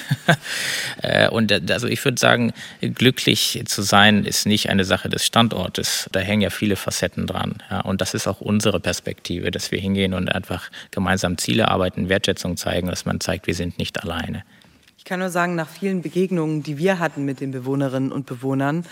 [1.02, 5.26] äh, und äh, also ich würde sagen, glücklich zu sein ist nicht eine Sache des
[5.26, 6.08] Standortes.
[6.12, 7.56] Da hängen ja viele Facetten dran.
[7.72, 12.10] Ja, und das ist auch unsere Perspektive, dass wir hingehen und einfach gemeinsam Ziele arbeiten,
[12.10, 14.44] Wertschätzung zeigen, dass man zeigt, wir sind nicht alleine.
[14.98, 18.86] Ich kann nur sagen, nach vielen Begegnungen, die wir hatten mit den Bewohnerinnen und Bewohnern,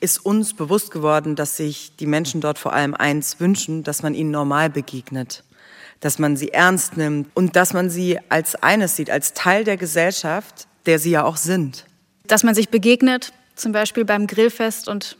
[0.00, 4.14] ist uns bewusst geworden, dass sich die Menschen dort vor allem eins wünschen, dass man
[4.14, 5.44] ihnen normal begegnet,
[6.00, 9.76] dass man sie ernst nimmt und dass man sie als eines sieht, als Teil der
[9.76, 11.84] Gesellschaft, der sie ja auch sind.
[12.26, 15.16] Dass man sich begegnet, zum Beispiel beim Grillfest und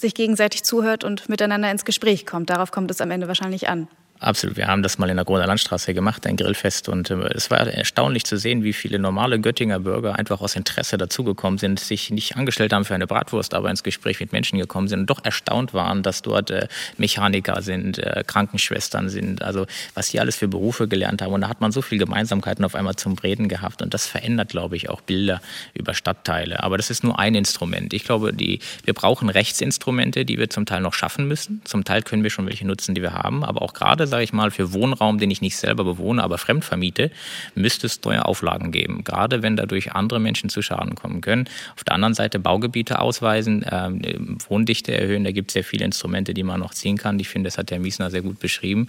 [0.00, 2.50] sich gegenseitig zuhört und miteinander ins Gespräch kommt.
[2.50, 3.88] Darauf kommt es am Ende wahrscheinlich an.
[4.20, 4.56] Absolut.
[4.56, 6.88] Wir haben das mal in der Großer Landstraße gemacht, ein Grillfest.
[6.88, 10.98] Und äh, es war erstaunlich zu sehen, wie viele normale Göttinger Bürger einfach aus Interesse
[10.98, 14.88] dazugekommen sind, sich nicht angestellt haben für eine Bratwurst, aber ins Gespräch mit Menschen gekommen
[14.88, 16.66] sind und doch erstaunt waren, dass dort äh,
[16.96, 21.32] Mechaniker sind, äh, Krankenschwestern sind, also was die alles für Berufe gelernt haben.
[21.32, 23.82] Und da hat man so viel Gemeinsamkeiten auf einmal zum Reden gehabt.
[23.82, 25.40] Und das verändert, glaube ich, auch Bilder
[25.74, 26.64] über Stadtteile.
[26.64, 27.92] Aber das ist nur ein Instrument.
[27.94, 31.62] Ich glaube, die, wir brauchen Rechtsinstrumente, die wir zum Teil noch schaffen müssen.
[31.64, 33.44] Zum Teil können wir schon welche nutzen, die wir haben.
[33.44, 36.64] Aber auch gerade sage ich mal, für Wohnraum, den ich nicht selber bewohne, aber fremd
[36.64, 37.10] vermiete,
[37.54, 39.04] müsste es Steuerauflagen geben.
[39.04, 41.48] Gerade wenn dadurch andere Menschen zu Schaden kommen können.
[41.76, 45.24] Auf der anderen Seite Baugebiete ausweisen, äh, Wohndichte erhöhen.
[45.24, 47.18] Da gibt es sehr viele Instrumente, die man noch ziehen kann.
[47.18, 48.88] Ich finde, das hat Herr Miesner sehr gut beschrieben.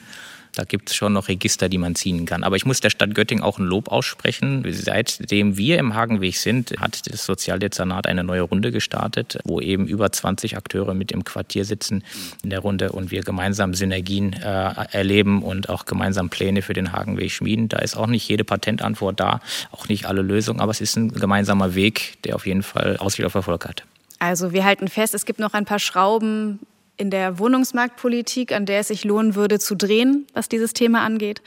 [0.55, 2.43] Da gibt es schon noch Register, die man ziehen kann.
[2.43, 4.65] Aber ich muss der Stadt Göttingen auch ein Lob aussprechen.
[4.69, 10.11] Seitdem wir im Hagenweg sind, hat das Sozialdezernat eine neue Runde gestartet, wo eben über
[10.11, 12.03] 20 Akteure mit im Quartier sitzen
[12.43, 16.91] in der Runde und wir gemeinsam Synergien äh, erleben und auch gemeinsam Pläne für den
[16.91, 17.69] Hagenweg schmieden.
[17.69, 19.41] Da ist auch nicht jede Patentantwort da,
[19.71, 23.25] auch nicht alle Lösungen, aber es ist ein gemeinsamer Weg, der auf jeden Fall Aussicht
[23.25, 23.83] auf Erfolg hat.
[24.19, 26.59] Also wir halten fest, es gibt noch ein paar Schrauben
[26.99, 31.41] in der Wohnungsmarktpolitik, an der es sich lohnen würde zu drehen, was dieses Thema angeht.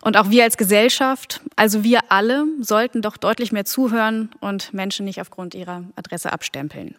[0.00, 5.04] Und auch wir als Gesellschaft, also wir alle, sollten doch deutlich mehr zuhören und Menschen
[5.04, 6.94] nicht aufgrund ihrer Adresse abstempeln.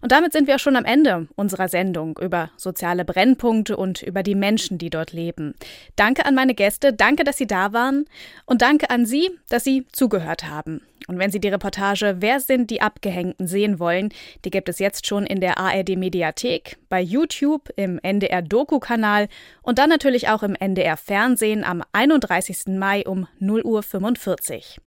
[0.00, 4.22] Und damit sind wir auch schon am Ende unserer Sendung über soziale Brennpunkte und über
[4.22, 5.54] die Menschen, die dort leben.
[5.96, 8.06] Danke an meine Gäste, danke, dass Sie da waren
[8.46, 10.80] und danke an Sie, dass Sie zugehört haben.
[11.06, 14.10] Und wenn Sie die Reportage Wer sind die Abgehängten sehen wollen,
[14.44, 19.28] die gibt es jetzt schon in der ARD Mediathek, bei YouTube, im NDR Doku-Kanal
[19.62, 22.78] und dann natürlich auch im NDR Fernsehen am 31.
[22.78, 24.62] Mai um 0.45 Uhr.